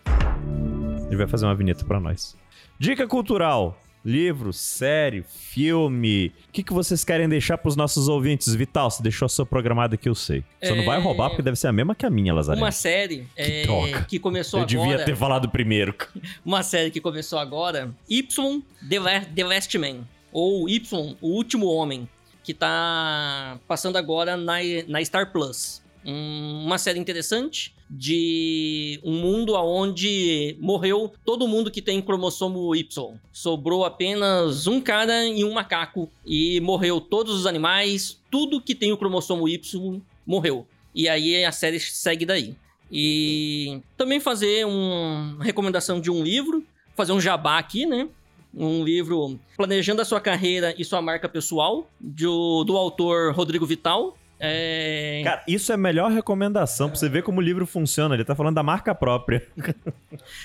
Ele 1.06 1.16
vai 1.16 1.28
fazer 1.28 1.46
uma 1.46 1.54
vinheta 1.54 1.84
para 1.84 2.00
nós. 2.00 2.36
Dica 2.76 3.06
cultural. 3.06 3.80
Livro, 4.06 4.52
série, 4.52 5.24
filme. 5.28 6.32
O 6.48 6.52
que, 6.52 6.62
que 6.62 6.72
vocês 6.72 7.02
querem 7.02 7.28
deixar 7.28 7.58
para 7.58 7.68
os 7.68 7.74
nossos 7.74 8.06
ouvintes? 8.06 8.54
Vital, 8.54 8.88
você 8.88 9.02
deixou 9.02 9.26
a 9.26 9.28
sua 9.28 9.44
programada 9.44 9.96
que 9.96 10.08
eu 10.08 10.14
sei. 10.14 10.44
Você 10.62 10.70
é... 10.70 10.76
não 10.76 10.84
vai 10.84 11.00
roubar 11.00 11.30
porque 11.30 11.42
deve 11.42 11.56
ser 11.56 11.66
a 11.66 11.72
mesma 11.72 11.92
que 11.92 12.06
a 12.06 12.10
minha, 12.10 12.32
Lazareno. 12.32 12.64
Uma 12.64 12.70
série 12.70 13.26
que, 13.34 13.42
é... 13.42 13.66
que 14.06 14.20
começou 14.20 14.60
eu 14.60 14.64
agora. 14.64 14.78
Eu 14.78 14.90
devia 14.90 15.04
ter 15.04 15.16
falado 15.16 15.48
primeiro. 15.48 15.92
Uma 16.46 16.62
série 16.62 16.92
que 16.92 17.00
começou 17.00 17.36
agora. 17.36 17.92
Y 18.08 18.62
The 19.34 19.42
Last 19.44 19.76
Man. 19.76 20.06
Ou 20.30 20.68
Y, 20.68 21.16
O 21.20 21.30
Último 21.30 21.66
Homem. 21.66 22.08
Que 22.44 22.54
tá 22.54 23.58
passando 23.66 23.96
agora 23.96 24.36
na, 24.36 24.58
na 24.86 25.04
Star 25.04 25.32
Plus. 25.32 25.82
uma 26.04 26.78
série 26.78 27.00
interessante 27.00 27.74
de 27.88 29.00
um 29.04 29.12
mundo 29.12 29.54
onde 29.54 30.56
morreu 30.60 31.12
todo 31.24 31.46
mundo 31.46 31.70
que 31.70 31.80
tem 31.80 32.02
cromossomo 32.02 32.74
Y. 32.74 33.14
Sobrou 33.32 33.84
apenas 33.84 34.66
um 34.66 34.80
cara 34.80 35.26
e 35.26 35.44
um 35.44 35.52
macaco 35.52 36.10
e 36.24 36.60
morreu 36.60 37.00
todos 37.00 37.34
os 37.34 37.46
animais, 37.46 38.20
tudo 38.30 38.60
que 38.60 38.74
tem 38.74 38.92
o 38.92 38.96
cromossomo 38.96 39.48
Y 39.48 40.02
morreu. 40.26 40.66
E 40.94 41.08
aí 41.08 41.44
a 41.44 41.52
série 41.52 41.78
segue 41.78 42.26
daí. 42.26 42.56
E 42.90 43.80
também 43.96 44.20
fazer 44.20 44.64
uma 44.66 45.42
recomendação 45.42 46.00
de 46.00 46.10
um 46.10 46.22
livro, 46.22 46.64
fazer 46.94 47.12
um 47.12 47.20
jabá 47.20 47.58
aqui, 47.58 47.84
né? 47.84 48.08
Um 48.54 48.82
livro 48.82 49.38
Planejando 49.56 50.00
a 50.00 50.04
Sua 50.04 50.20
Carreira 50.20 50.74
e 50.78 50.84
Sua 50.84 51.02
Marca 51.02 51.28
Pessoal, 51.28 51.86
do, 52.00 52.64
do 52.64 52.76
autor 52.76 53.34
Rodrigo 53.34 53.66
Vital. 53.66 54.16
É... 54.38 55.22
Cara, 55.24 55.42
isso 55.48 55.72
é 55.72 55.74
a 55.74 55.78
melhor 55.78 56.10
recomendação 56.10 56.88
pra 56.90 56.98
você 56.98 57.08
ver 57.08 57.22
como 57.22 57.38
o 57.38 57.42
livro 57.42 57.66
funciona. 57.66 58.14
Ele 58.14 58.24
tá 58.24 58.34
falando 58.34 58.54
da 58.54 58.62
marca 58.62 58.94
própria. 58.94 59.46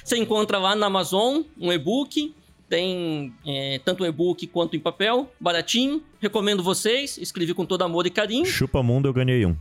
Você 0.03 0.17
encontra 0.17 0.57
lá 0.57 0.75
na 0.75 0.85
Amazon 0.87 1.41
um 1.59 1.71
e-book. 1.71 2.33
Tem 2.69 3.33
é, 3.45 3.81
tanto 3.83 4.03
um 4.03 4.07
e-book 4.07 4.47
quanto 4.47 4.77
em 4.77 4.79
papel, 4.79 5.29
baratinho. 5.39 6.01
Recomendo 6.21 6.63
vocês. 6.63 7.17
Escrevi 7.17 7.53
com 7.53 7.65
todo 7.65 7.81
amor 7.83 8.05
e 8.05 8.09
carinho. 8.09 8.45
Chupa 8.45 8.81
mundo, 8.81 9.09
eu 9.09 9.13
ganhei 9.13 9.45
um. 9.45 9.55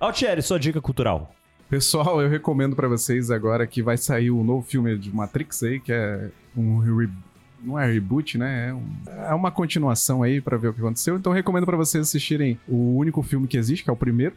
Altieri, 0.00 0.42
sua 0.42 0.58
dica 0.58 0.80
cultural. 0.80 1.32
Pessoal, 1.70 2.20
eu 2.20 2.28
recomendo 2.28 2.74
pra 2.74 2.88
vocês 2.88 3.30
agora 3.30 3.64
que 3.66 3.80
vai 3.80 3.96
sair 3.96 4.30
o 4.32 4.42
novo 4.42 4.66
filme 4.66 4.98
de 4.98 5.14
Matrix 5.14 5.62
aí, 5.62 5.78
que 5.78 5.92
é 5.92 6.30
um 6.56 6.78
re- 6.78 7.08
não 7.62 7.78
é 7.78 7.90
reboot, 7.90 8.36
né? 8.38 8.68
É, 8.70 8.74
um- 8.74 9.22
é 9.30 9.34
uma 9.34 9.50
continuação 9.50 10.22
aí 10.22 10.40
pra 10.40 10.56
ver 10.56 10.68
o 10.68 10.72
que 10.74 10.80
aconteceu. 10.80 11.16
Então 11.16 11.32
recomendo 11.32 11.66
pra 11.66 11.76
vocês 11.76 12.06
assistirem 12.08 12.58
o 12.68 12.96
único 12.96 13.22
filme 13.22 13.46
que 13.46 13.56
existe, 13.56 13.84
que 13.84 13.90
é 13.90 13.92
o 13.92 13.96
primeiro. 13.96 14.34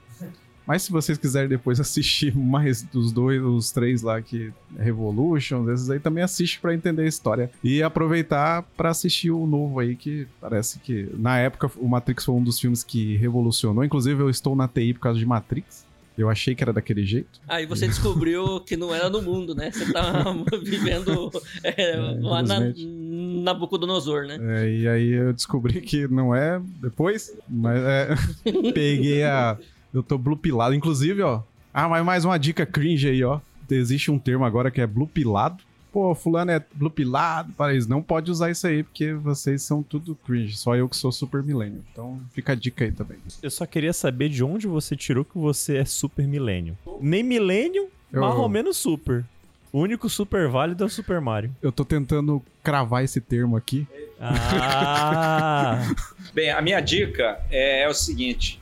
Mas 0.68 0.82
se 0.82 0.92
vocês 0.92 1.16
quiserem 1.16 1.48
depois 1.48 1.80
assistir 1.82 2.36
mais 2.36 2.82
dos 2.82 3.12
dois, 3.12 3.40
os 3.40 3.72
três 3.72 4.02
lá 4.02 4.20
que 4.20 4.52
é 4.78 4.84
Revolution, 4.84 5.70
esses 5.72 5.90
aí 5.92 6.00
também 6.00 6.24
assiste 6.24 6.60
pra 6.60 6.74
entender 6.74 7.04
a 7.04 7.08
história 7.08 7.52
e 7.64 7.84
aproveitar 7.84 8.64
pra 8.76 8.90
assistir 8.90 9.30
o 9.30 9.46
novo 9.46 9.80
aí 9.80 9.96
que 9.96 10.28
parece 10.42 10.80
que 10.80 11.08
na 11.20 11.38
época 11.38 11.70
o 11.78 11.88
Matrix 11.88 12.26
foi 12.26 12.34
um 12.34 12.44
dos 12.44 12.60
filmes 12.60 12.84
que 12.84 13.16
revolucionou. 13.18 13.84
Inclusive 13.84 14.20
eu 14.22 14.30
estou 14.30 14.56
na 14.56 14.68
TI 14.68 14.94
por 14.96 15.02
causa 15.02 15.20
de 15.20 15.26
Matrix. 15.26 15.85
Eu 16.18 16.30
achei 16.30 16.56
que 16.56 16.64
era 16.64 16.72
daquele 16.72 17.06
jeito. 17.06 17.42
Aí 17.48 17.66
você 17.66 17.88
descobriu 17.88 18.62
que 18.62 18.78
não 18.78 18.94
era 18.96 19.10
no 19.10 19.22
mundo, 19.22 19.54
né? 19.54 19.70
Você 19.72 19.92
tá 19.92 20.24
vivendo 20.64 21.30
é, 21.64 21.98
lá 22.22 22.42
na. 22.42 22.74
Nabucodonosor, 22.78 24.26
né? 24.26 24.38
É, 24.40 24.70
e 24.70 24.88
aí 24.88 25.12
eu 25.12 25.34
descobri 25.34 25.82
que 25.82 26.08
não 26.08 26.34
é 26.34 26.62
depois, 26.82 27.36
mas 27.48 27.82
é. 27.84 28.16
peguei 28.74 29.24
a. 29.24 29.58
Eu 29.94 30.02
tô 30.02 30.18
blue 30.18 30.38
pilado. 30.38 30.74
Inclusive, 30.74 31.22
ó. 31.22 31.42
Ah, 31.74 31.90
mas 31.90 32.06
mais 32.06 32.26
uma 32.26 32.38
dica 32.38 32.66
cringe 32.66 33.08
aí, 33.08 33.24
ó. 33.24 33.40
Existe 33.70 34.10
um 34.10 34.18
termo 34.18 34.46
agora 34.46 34.72
que 34.72 34.80
é 34.80 34.88
blue 34.88 35.08
pilado. 35.08 35.64
Pô, 35.96 36.14
fulano 36.14 36.52
é 36.52 36.62
blue 36.74 36.90
pilado, 36.90 37.54
para 37.54 37.74
isso. 37.74 37.90
Não 37.90 38.02
pode 38.02 38.30
usar 38.30 38.52
isso 38.52 38.68
aí, 38.68 38.84
porque 38.84 39.14
vocês 39.14 39.62
são 39.62 39.82
tudo 39.82 40.14
cringe. 40.14 40.58
Só 40.58 40.76
eu 40.76 40.90
que 40.90 40.98
sou 40.98 41.10
super 41.10 41.42
milênio. 41.42 41.82
Então 41.90 42.20
fica 42.34 42.52
a 42.52 42.56
dica 42.56 42.84
aí 42.84 42.92
também. 42.92 43.18
Eu 43.42 43.50
só 43.50 43.66
queria 43.66 43.94
saber 43.94 44.28
de 44.28 44.44
onde 44.44 44.68
você 44.68 44.94
tirou 44.94 45.24
que 45.24 45.38
você 45.38 45.78
é 45.78 45.86
super 45.86 46.28
milênio. 46.28 46.78
Nem 47.00 47.24
milênio, 47.24 47.88
Eu- 48.12 48.20
mais 48.20 48.36
ou 48.36 48.50
menos 48.50 48.76
super. 48.76 49.24
O 49.72 49.80
único 49.80 50.10
super 50.10 50.50
válido 50.50 50.84
é 50.84 50.86
o 50.88 50.90
Super 50.90 51.22
Mario. 51.22 51.56
Eu 51.62 51.72
tô 51.72 51.86
tentando 51.86 52.44
cravar 52.62 53.02
esse 53.06 53.22
termo 53.22 53.56
aqui. 53.56 53.88
Ah! 54.20 55.80
Bem, 56.34 56.50
a 56.50 56.62
minha 56.62 56.82
dica 56.82 57.40
é, 57.50 57.84
é 57.84 57.88
o 57.90 57.94
seguinte: 57.94 58.60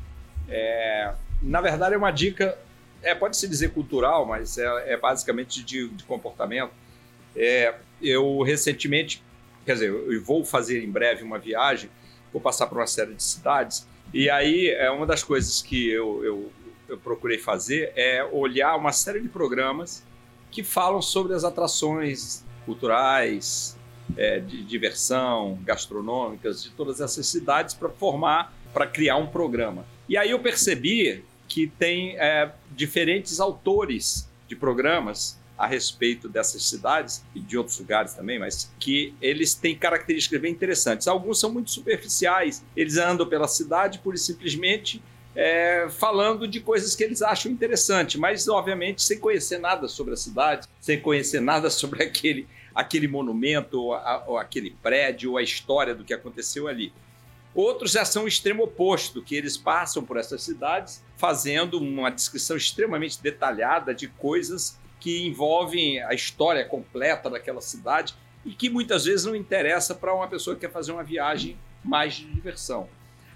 é, 0.48 1.14
na 1.42 1.62
verdade, 1.62 1.96
é 1.96 1.98
uma 1.98 2.12
dica, 2.12 2.56
é, 3.02 3.16
pode 3.16 3.38
se 3.38 3.48
dizer 3.48 3.72
cultural, 3.72 4.26
mas 4.28 4.58
é, 4.60 4.94
é 4.94 4.98
basicamente 4.98 5.64
de, 5.64 5.88
de 5.90 6.04
comportamento. 6.04 6.72
É, 7.36 7.76
eu 8.02 8.42
recentemente, 8.42 9.24
quer 9.66 9.74
dizer, 9.74 9.90
eu 9.90 10.22
vou 10.24 10.44
fazer 10.44 10.84
em 10.84 10.90
breve 10.90 11.24
uma 11.24 11.40
viagem, 11.40 11.90
vou 12.32 12.42
passar 12.42 12.68
por 12.68 12.78
uma 12.78 12.88
série 12.88 13.14
de 13.14 13.24
cidades, 13.24 13.88
e 14.14 14.30
aí 14.30 14.70
é 14.70 14.90
uma 14.92 15.06
das 15.06 15.24
coisas 15.24 15.62
que 15.62 15.90
eu, 15.90 16.24
eu, 16.24 16.52
eu 16.88 16.98
procurei 16.98 17.38
fazer 17.38 17.92
é 17.96 18.24
olhar 18.24 18.76
uma 18.76 18.92
série 18.92 19.20
de 19.20 19.30
programas 19.30 20.04
que 20.52 20.64
falam 20.64 21.02
sobre 21.02 21.34
as 21.34 21.44
atrações 21.44 22.44
culturais, 22.66 23.78
é, 24.16 24.40
de 24.40 24.64
diversão, 24.64 25.58
gastronômicas, 25.64 26.64
de 26.64 26.70
todas 26.72 27.02
essas 27.02 27.26
cidades 27.26 27.74
para 27.74 27.90
formar, 27.90 28.54
para 28.74 28.86
criar 28.86 29.18
um 29.18 29.28
programa. 29.28 29.86
E 30.08 30.18
aí 30.18 30.30
eu 30.30 30.40
percebi 30.40 31.24
que 31.48 31.68
tem 31.68 32.16
é, 32.18 32.52
diferentes 32.72 33.40
autores 33.40 34.30
de 34.48 34.56
programas 34.56 35.40
a 35.58 35.68
respeito 35.68 36.28
dessas 36.28 36.68
cidades 36.68 37.24
e 37.36 37.40
de 37.40 37.58
outros 37.58 37.78
lugares 37.80 38.14
também, 38.14 38.40
mas 38.40 38.72
que 38.80 39.14
eles 39.22 39.54
têm 39.54 39.76
características 39.78 40.42
bem 40.42 40.52
interessantes. 40.52 41.08
Alguns 41.08 41.40
são 41.40 41.52
muito 41.52 41.70
superficiais, 41.72 42.64
eles 42.76 42.98
andam 42.98 43.28
pela 43.28 43.48
cidade 43.48 44.02
e 44.04 44.18
simplesmente 44.18 45.02
é, 45.36 45.88
falando 45.90 46.48
de 46.48 46.60
coisas 46.60 46.96
que 46.96 47.04
eles 47.04 47.22
acham 47.22 47.52
interessante, 47.52 48.18
mas 48.20 48.48
obviamente 48.48 49.02
sem 49.02 49.18
conhecer 49.20 49.58
nada 49.58 49.88
sobre 49.88 50.14
a 50.14 50.18
cidade, 50.18 50.68
sem 50.80 51.00
conhecer 51.00 51.40
nada 51.40 51.70
sobre 51.70 52.04
aquele 52.04 52.48
aquele 52.76 53.08
monumento, 53.08 53.80
ou, 53.80 53.94
a- 53.94 54.24
ou 54.26 54.36
aquele 54.36 54.72
prédio, 54.82 55.32
ou 55.32 55.38
a 55.38 55.44
história 55.44 55.94
do 55.94 56.04
que 56.04 56.12
aconteceu 56.12 56.68
ali. 56.68 56.92
Outros 57.54 57.92
já 57.92 58.04
são 58.04 58.24
o 58.24 58.28
extremo 58.28 58.64
oposto, 58.64 59.22
que 59.22 59.36
eles 59.36 59.56
passam 59.56 60.04
por 60.04 60.18
essas 60.18 60.42
cidades 60.42 61.04
fazendo 61.16 61.78
uma 61.78 62.10
descrição 62.10 62.58
extremamente 62.58 63.22
detalhada 63.22 63.94
de 63.94 64.08
coisas 64.08 64.80
que 65.04 65.28
envolvem 65.28 66.02
a 66.02 66.14
história 66.14 66.64
completa 66.64 67.30
daquela 67.30 67.60
cidade 67.60 68.16
e 68.46 68.52
que 68.54 68.70
muitas 68.70 69.04
vezes 69.04 69.26
não 69.26 69.36
interessa 69.36 69.94
para 69.94 70.14
uma 70.16 70.30
pessoa 70.30 70.56
que 70.56 70.62
quer 70.62 70.72
fazer 70.72 70.94
uma 70.94 71.04
viagem 71.04 71.58
mais 71.84 72.14
de 72.14 72.26
diversão. 72.26 72.88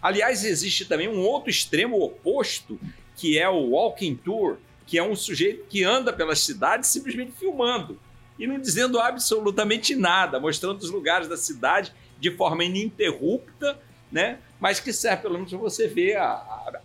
Aliás, 0.01 0.45
existe 0.45 0.85
também 0.85 1.09
um 1.09 1.19
outro 1.19 1.49
extremo 1.49 2.01
oposto, 2.01 2.79
que 3.17 3.37
é 3.37 3.49
o 3.49 3.71
walking 3.71 4.15
tour, 4.15 4.55
que 4.85 4.97
é 4.97 5.03
um 5.03 5.13
sujeito 5.13 5.65
que 5.67 5.83
anda 5.83 6.13
pelas 6.13 6.39
cidades 6.39 6.87
simplesmente 6.89 7.33
filmando 7.33 7.99
e 8.39 8.47
não 8.47 8.57
dizendo 8.57 8.97
absolutamente 8.97 9.93
nada, 9.93 10.39
mostrando 10.39 10.79
os 10.79 10.89
lugares 10.89 11.27
da 11.27 11.35
cidade 11.35 11.91
de 12.17 12.31
forma 12.31 12.63
ininterrupta, 12.63 13.77
né? 14.09 14.39
Mas 14.57 14.79
que 14.79 14.93
serve 14.93 15.23
pelo 15.23 15.33
menos 15.33 15.49
para 15.49 15.59
você 15.59 15.85
ver 15.87 16.15
a, 16.15 16.31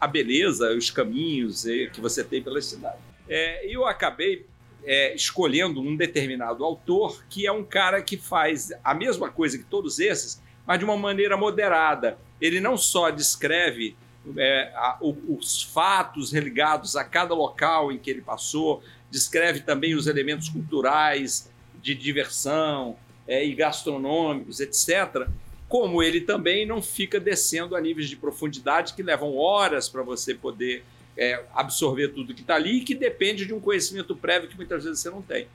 a- 0.00 0.06
beleza, 0.08 0.74
os 0.74 0.90
caminhos 0.90 1.64
eh, 1.66 1.86
que 1.92 2.00
você 2.00 2.24
tem 2.24 2.42
pela 2.42 2.60
cidade. 2.60 2.98
É, 3.28 3.64
eu 3.72 3.86
acabei 3.86 4.46
é, 4.84 5.14
escolhendo 5.14 5.80
um 5.80 5.96
determinado 5.96 6.64
autor 6.64 7.22
que 7.28 7.46
é 7.46 7.52
um 7.52 7.64
cara 7.64 8.02
que 8.02 8.16
faz 8.16 8.70
a 8.82 8.94
mesma 8.94 9.30
coisa 9.30 9.56
que 9.58 9.64
todos 9.64 9.98
esses, 9.98 10.40
mas 10.66 10.78
de 10.78 10.84
uma 10.84 10.96
maneira 10.96 11.36
moderada. 11.36 12.18
Ele 12.40 12.60
não 12.60 12.76
só 12.76 13.10
descreve 13.10 13.96
é, 14.36 14.70
a- 14.76 14.98
o- 15.00 15.36
os 15.36 15.62
fatos 15.64 16.32
ligados 16.32 16.94
a 16.94 17.02
cada 17.04 17.34
local 17.34 17.90
em 17.90 17.98
que 17.98 18.08
ele 18.08 18.20
passou, 18.22 18.80
descreve 19.10 19.60
também 19.60 19.94
os 19.96 20.06
elementos 20.06 20.48
culturais, 20.48 21.50
de 21.82 21.92
diversão 21.94 22.96
é, 23.26 23.44
e 23.44 23.52
gastronômicos, 23.54 24.60
etc. 24.60 25.26
Como 25.68 26.02
ele 26.02 26.20
também 26.20 26.64
não 26.66 26.80
fica 26.80 27.18
descendo 27.18 27.74
a 27.74 27.80
níveis 27.80 28.08
de 28.08 28.16
profundidade 28.16 28.94
que 28.94 29.02
levam 29.02 29.36
horas 29.36 29.88
para 29.88 30.02
você 30.02 30.34
poder 30.34 30.84
é, 31.16 31.44
absorver 31.54 32.08
tudo 32.08 32.34
que 32.34 32.42
está 32.42 32.54
ali 32.54 32.78
e 32.78 32.84
que 32.84 32.94
depende 32.94 33.44
de 33.46 33.52
um 33.52 33.60
conhecimento 33.60 34.16
prévio 34.16 34.48
que 34.48 34.56
muitas 34.56 34.84
vezes 34.84 35.00
você 35.00 35.10
não 35.10 35.22
tem. 35.22 35.46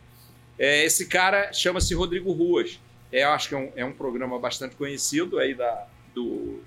É, 0.57 0.83
esse 0.83 1.07
cara 1.07 1.53
chama-se 1.53 1.93
Rodrigo 1.93 2.31
Ruas. 2.31 2.79
É, 3.11 3.23
eu 3.23 3.29
acho 3.29 3.49
que 3.49 3.55
é 3.55 3.57
um, 3.57 3.71
é 3.75 3.85
um 3.85 3.93
programa 3.93 4.39
bastante 4.39 4.75
conhecido 4.75 5.39
aí 5.39 5.53
da, 5.53 5.87
do, 6.13 6.61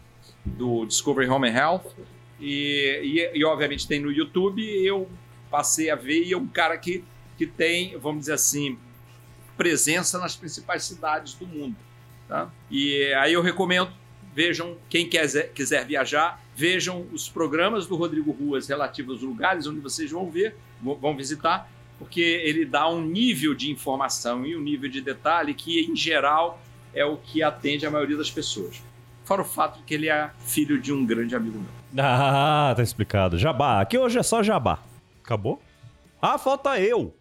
do 0.45 0.87
Discovery 0.87 1.29
Home 1.29 1.49
and 1.49 1.55
Health. 1.55 1.95
E, 2.41 3.01
e, 3.03 3.39
e, 3.39 3.45
obviamente 3.45 3.87
tem 3.87 4.01
no 4.01 4.11
YouTube. 4.11 4.63
Eu 4.63 5.09
passei 5.51 5.91
a 5.91 5.97
ver 5.97 6.25
e 6.25 6.33
é 6.33 6.37
um 6.37 6.47
cara 6.47 6.79
que, 6.79 7.05
que 7.37 7.47
tem, 7.47 7.97
vamos 7.99 8.21
dizer 8.21 8.35
assim, 8.35 8.79
presença 9.57 10.19
nas 10.19 10.37
principais 10.37 10.85
cidades 10.85 11.35
do 11.35 11.47
mundo. 11.47 11.77
Tá? 12.29 12.51
E 12.71 13.13
aí 13.15 13.33
eu 13.33 13.43
recomendo, 13.43 13.91
vejam, 14.35 14.77
quem 14.89 15.09
quiser, 15.09 15.53
quiser 15.53 15.87
viajar, 15.87 16.41
vejam 16.55 17.07
os 17.13 17.29
programas 17.29 17.87
do 17.87 17.97
Rodrigo 17.97 18.31
Ruas 18.31 18.69
relativos 18.69 19.15
aos 19.15 19.23
lugares 19.23 19.67
onde 19.67 19.81
vocês 19.81 20.11
vão 20.11 20.31
ver, 20.31 20.57
vão 20.81 20.95
vão 20.95 21.17
visitar, 21.17 21.71
porque 21.99 22.21
ele 22.21 22.65
dá 22.65 22.89
um 22.89 23.03
nível 23.03 23.55
de 23.55 23.71
informação 23.71 24.47
e 24.47 24.57
um 24.57 24.61
nível 24.61 24.89
de 24.89 25.01
detalhe 25.01 25.53
que, 25.53 25.81
em 25.81 25.95
geral, 25.95 26.61
é 26.95 27.05
o 27.05 27.17
que 27.17 27.43
atende 27.43 27.87
a 27.87 27.91
maioria 27.91 28.17
das 28.17 28.31
pessoas. 28.31 28.83
Fora 29.25 29.43
o 29.43 29.45
fato 29.45 29.79
de 29.79 29.85
que 29.85 29.95
ele 29.95 30.09
é 30.09 30.31
filho 30.41 30.81
de 30.81 30.93
um 30.93 31.05
grande 31.05 31.37
amigo 31.37 31.59
meu. 31.59 32.05
Ah, 32.05 32.73
tá 32.75 32.83
explicado. 32.83 33.39
Jabá. 33.39 33.81
Aqui 33.81 33.99
hoje 33.99 34.19
é 34.19 34.23
só 34.23 34.43
jabá. 34.43 34.81
Acabou? 35.23 35.61
Ah, 36.23 36.37
falta 36.37 36.79
eu. 36.79 37.17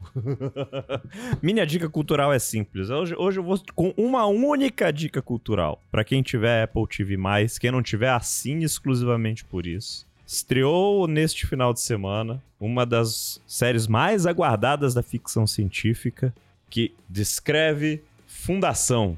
Minha 1.42 1.66
dica 1.66 1.90
cultural 1.90 2.34
é 2.34 2.40
simples. 2.40 2.90
Hoje, 2.90 3.16
hoje 3.18 3.40
eu 3.40 3.44
vou 3.44 3.58
com 3.74 3.94
uma 3.96 4.26
única 4.26 4.92
dica 4.92 5.22
cultural. 5.22 5.82
Pra 5.90 6.04
quem 6.04 6.22
tiver 6.22 6.64
Apple 6.64 6.86
TV+, 6.88 7.18
quem 7.60 7.72
não 7.72 7.82
tiver, 7.82 8.10
assine 8.10 8.66
exclusivamente 8.66 9.46
por 9.46 9.66
isso. 9.66 10.06
Estreou 10.28 11.08
neste 11.08 11.48
final 11.48 11.74
de 11.74 11.80
semana 11.80 12.44
uma 12.60 12.86
das 12.86 13.42
séries 13.48 13.88
mais 13.88 14.26
aguardadas 14.26 14.94
da 14.94 15.02
ficção 15.02 15.48
científica, 15.48 16.34
que 16.70 16.94
descreve 17.10 18.04
Fundação, 18.28 19.18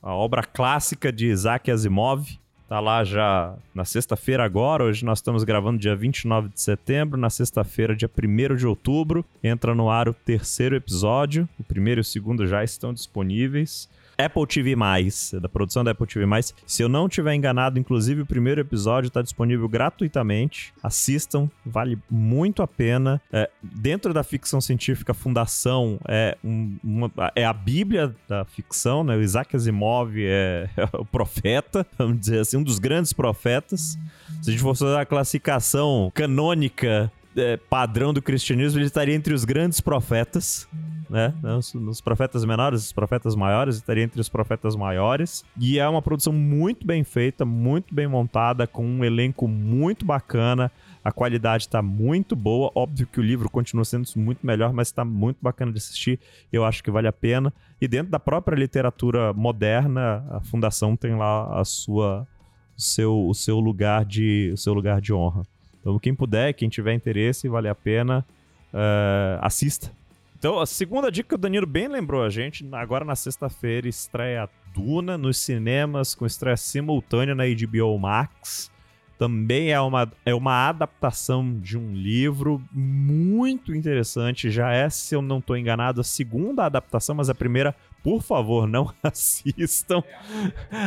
a 0.00 0.14
obra 0.14 0.44
clássica 0.44 1.10
de 1.10 1.26
Isaac 1.26 1.70
Asimov, 1.70 2.38
tá? 2.74 2.80
Lá 2.80 3.04
já 3.04 3.54
na 3.72 3.84
sexta-feira 3.84 4.44
agora. 4.44 4.84
Hoje 4.84 5.04
nós 5.04 5.18
estamos 5.18 5.44
gravando 5.44 5.78
dia 5.78 5.94
29 5.94 6.48
de 6.48 6.60
setembro. 6.60 7.18
Na 7.18 7.30
sexta-feira, 7.30 7.94
dia 7.94 8.10
1 8.10 8.56
de 8.56 8.66
outubro, 8.66 9.24
entra 9.42 9.74
no 9.74 9.88
ar 9.88 10.08
o 10.08 10.14
terceiro 10.14 10.74
episódio. 10.74 11.48
O 11.58 11.62
primeiro 11.62 12.00
e 12.00 12.02
o 12.02 12.04
segundo 12.04 12.46
já 12.46 12.64
estão 12.64 12.92
disponíveis. 12.92 13.88
Apple 14.18 14.46
TV+, 14.46 14.76
da 15.40 15.48
produção 15.48 15.84
da 15.84 15.90
Apple 15.90 16.06
TV+. 16.06 16.24
Se 16.66 16.82
eu 16.82 16.88
não 16.88 17.08
tiver 17.08 17.34
enganado, 17.34 17.78
inclusive 17.78 18.22
o 18.22 18.26
primeiro 18.26 18.60
episódio 18.60 19.08
está 19.08 19.22
disponível 19.22 19.68
gratuitamente. 19.68 20.72
Assistam, 20.82 21.50
vale 21.64 21.98
muito 22.10 22.62
a 22.62 22.66
pena. 22.66 23.20
É, 23.32 23.50
dentro 23.62 24.14
da 24.14 24.22
ficção 24.22 24.60
científica, 24.60 25.12
Fundação 25.12 25.98
é, 26.08 26.36
um, 26.44 26.76
uma, 26.82 27.10
é 27.34 27.44
a 27.44 27.52
bíblia 27.52 28.14
da 28.28 28.44
ficção, 28.44 29.04
né? 29.04 29.16
O 29.16 29.22
Isaac 29.22 29.54
Asimov 29.54 30.14
é, 30.16 30.68
é, 30.76 30.88
o 30.96 31.04
profeta, 31.04 31.86
vamos 31.98 32.20
dizer 32.20 32.40
assim, 32.40 32.56
um 32.56 32.63
dos 32.64 32.78
grandes 32.78 33.12
profetas. 33.12 33.98
Se 34.42 34.50
a 34.50 34.52
gente 34.52 34.62
fosse 34.62 34.80
fazer 34.84 34.98
a 34.98 35.06
classificação 35.06 36.10
canônica 36.14 37.10
é, 37.36 37.56
padrão 37.56 38.12
do 38.12 38.22
cristianismo, 38.22 38.78
ele 38.78 38.86
estaria 38.86 39.14
entre 39.14 39.34
os 39.34 39.44
grandes 39.44 39.80
profetas 39.80 40.68
né? 41.08 41.32
Nos, 41.42 41.74
nos, 41.74 42.00
profetas 42.00 42.44
menores, 42.44 42.86
os 42.86 42.92
profetas 42.92 43.34
maiores, 43.34 43.76
estaria 43.76 44.02
entre 44.02 44.20
os 44.20 44.28
profetas 44.28 44.74
maiores. 44.74 45.44
E 45.56 45.78
é 45.78 45.88
uma 45.88 46.02
produção 46.02 46.32
muito 46.32 46.86
bem 46.86 47.04
feita, 47.04 47.44
muito 47.44 47.94
bem 47.94 48.06
montada, 48.06 48.66
com 48.66 48.84
um 48.84 49.04
elenco 49.04 49.46
muito 49.46 50.04
bacana. 50.04 50.70
A 51.04 51.12
qualidade 51.12 51.64
está 51.64 51.82
muito 51.82 52.34
boa. 52.34 52.70
Óbvio 52.74 53.06
que 53.06 53.20
o 53.20 53.22
livro 53.22 53.50
continua 53.50 53.84
sendo 53.84 54.08
muito 54.16 54.44
melhor, 54.44 54.72
mas 54.72 54.88
está 54.88 55.04
muito 55.04 55.38
bacana 55.40 55.70
de 55.70 55.78
assistir. 55.78 56.18
Eu 56.52 56.64
acho 56.64 56.82
que 56.82 56.90
vale 56.90 57.06
a 57.06 57.12
pena. 57.12 57.52
E 57.80 57.86
dentro 57.86 58.10
da 58.10 58.18
própria 58.18 58.56
literatura 58.56 59.32
moderna, 59.32 60.24
a 60.30 60.40
Fundação 60.40 60.96
tem 60.96 61.14
lá 61.14 61.60
a 61.60 61.64
sua, 61.64 62.26
seu, 62.76 63.28
o 63.28 63.34
seu 63.34 63.60
lugar 63.60 64.04
de, 64.04 64.50
o 64.52 64.56
seu 64.56 64.72
lugar 64.74 65.00
de 65.00 65.12
honra. 65.12 65.42
Então, 65.80 65.98
quem 65.98 66.14
puder, 66.14 66.52
quem 66.54 66.68
tiver 66.68 66.94
interesse, 66.94 67.48
vale 67.48 67.68
a 67.68 67.74
pena, 67.74 68.24
uh, 68.72 69.38
assista 69.40 69.90
então, 70.44 70.60
a 70.60 70.66
segunda 70.66 71.10
dica 71.10 71.30
que 71.30 71.34
o 71.36 71.38
Danilo 71.38 71.66
bem 71.66 71.88
lembrou 71.88 72.22
a 72.22 72.28
gente, 72.28 72.68
agora 72.72 73.02
na 73.02 73.16
sexta-feira 73.16 73.88
estreia 73.88 74.46
Duna 74.74 75.16
nos 75.16 75.38
cinemas 75.38 76.14
com 76.14 76.26
estreia 76.26 76.54
simultânea 76.54 77.34
na 77.34 77.44
HBO 77.44 77.98
Max. 77.98 78.70
Também 79.18 79.70
é 79.70 79.80
uma, 79.80 80.10
é 80.24 80.34
uma 80.34 80.68
adaptação 80.68 81.58
de 81.58 81.78
um 81.78 81.92
livro 81.92 82.62
muito 82.72 83.74
interessante. 83.74 84.50
Já 84.50 84.72
é, 84.72 84.90
se 84.90 85.14
eu 85.14 85.22
não 85.22 85.38
estou 85.38 85.56
enganado, 85.56 86.00
a 86.00 86.04
segunda 86.04 86.64
adaptação, 86.64 87.14
mas 87.14 87.30
a 87.30 87.34
primeira, 87.34 87.74
por 88.02 88.22
favor, 88.22 88.66
não 88.66 88.92
assistam. 89.02 90.02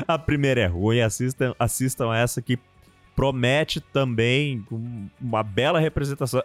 A 0.08 0.18
primeira 0.18 0.62
é 0.62 0.68
ruim, 0.68 1.00
assistam, 1.00 1.56
assistam 1.58 2.14
essa 2.14 2.42
que 2.42 2.60
promete 3.18 3.82
também 3.82 4.64
uma 5.20 5.42
bela 5.42 5.80
representação. 5.80 6.44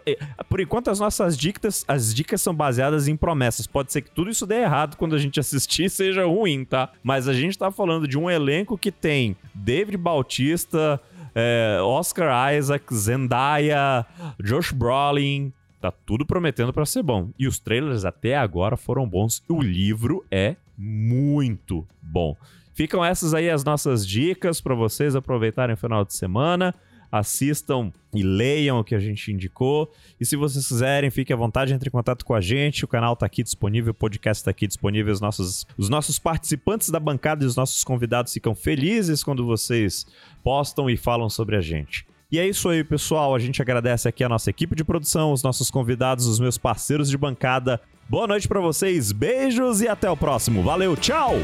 Por 0.49 0.59
enquanto, 0.59 0.89
as 0.89 0.99
nossas 0.99 1.37
dicas, 1.37 1.85
as 1.87 2.11
dicas 2.11 2.41
são 2.41 2.53
baseadas 2.53 3.07
em 3.07 3.15
promessas. 3.15 3.67
Pode 3.67 3.93
ser 3.93 4.01
que 4.01 4.09
tudo 4.09 4.31
isso 4.31 4.47
dê 4.47 4.63
errado 4.63 4.97
quando 4.97 5.15
a 5.15 5.19
gente 5.19 5.39
assistir 5.39 5.87
seja 5.87 6.25
ruim, 6.25 6.65
tá? 6.65 6.89
Mas 7.03 7.27
a 7.27 7.33
gente 7.33 7.55
tá 7.59 7.69
falando 7.69 8.07
de 8.07 8.17
um 8.17 8.27
elenco 8.27 8.75
que 8.75 8.91
tem 8.91 9.37
David 9.53 9.97
Bautista, 9.97 10.99
é, 11.35 11.79
Oscar 11.81 12.53
Isaac, 12.53 12.93
Zendaya, 12.93 14.05
Josh 14.41 14.71
Brolin. 14.71 15.51
Tá 15.81 15.91
tudo 15.91 16.25
prometendo 16.25 16.71
para 16.71 16.85
ser 16.85 17.03
bom. 17.03 17.29
E 17.37 17.47
os 17.47 17.59
trailers 17.59 18.05
até 18.05 18.37
agora 18.37 18.77
foram 18.77 19.07
bons. 19.07 19.43
O 19.49 19.61
livro 19.61 20.23
é 20.31 20.55
muito 20.77 21.85
bom. 22.01 22.37
Ficam 22.73 23.03
essas 23.03 23.33
aí 23.33 23.49
as 23.49 23.63
nossas 23.63 24.07
dicas 24.07 24.61
para 24.61 24.73
vocês 24.73 25.15
aproveitarem 25.15 25.75
o 25.75 25.77
final 25.77 26.03
de 26.05 26.13
semana. 26.15 26.73
Assistam 27.15 27.91
e 28.11 28.23
leiam 28.23 28.79
o 28.79 28.83
que 28.83 28.95
a 28.95 28.99
gente 28.99 29.31
indicou. 29.31 29.91
E 30.19 30.25
se 30.25 30.35
vocês 30.35 30.67
quiserem, 30.67 31.11
fiquem 31.11 31.31
à 31.31 31.37
vontade, 31.37 31.71
entre 31.71 31.87
em 31.87 31.91
contato 31.91 32.25
com 32.25 32.33
a 32.33 32.41
gente. 32.41 32.83
O 32.83 32.87
canal 32.87 33.13
está 33.13 33.27
aqui 33.27 33.43
disponível, 33.43 33.91
o 33.91 33.93
podcast 33.93 34.41
está 34.41 34.49
aqui 34.49 34.65
disponível. 34.65 35.13
Os 35.13 35.21
nossos, 35.21 35.63
os 35.77 35.89
nossos 35.89 36.17
participantes 36.17 36.89
da 36.89 36.99
bancada 36.99 37.43
e 37.43 37.47
os 37.47 37.55
nossos 37.55 37.83
convidados 37.83 38.33
ficam 38.33 38.55
felizes 38.55 39.23
quando 39.23 39.45
vocês 39.45 40.07
postam 40.43 40.89
e 40.89 40.97
falam 40.97 41.29
sobre 41.29 41.55
a 41.55 41.61
gente. 41.61 42.03
E 42.31 42.39
é 42.39 42.47
isso 42.47 42.67
aí, 42.67 42.83
pessoal. 42.83 43.35
A 43.35 43.39
gente 43.39 43.61
agradece 43.61 44.09
aqui 44.09 44.23
a 44.23 44.29
nossa 44.29 44.49
equipe 44.49 44.75
de 44.75 44.83
produção, 44.83 45.31
os 45.31 45.43
nossos 45.43 45.69
convidados, 45.69 46.25
os 46.25 46.39
meus 46.39 46.57
parceiros 46.57 47.11
de 47.11 47.15
bancada. 47.15 47.79
Boa 48.09 48.25
noite 48.25 48.47
para 48.47 48.59
vocês, 48.59 49.11
beijos 49.11 49.81
e 49.81 49.87
até 49.87 50.09
o 50.09 50.17
próximo. 50.17 50.63
Valeu, 50.63 50.97
tchau! 50.97 51.35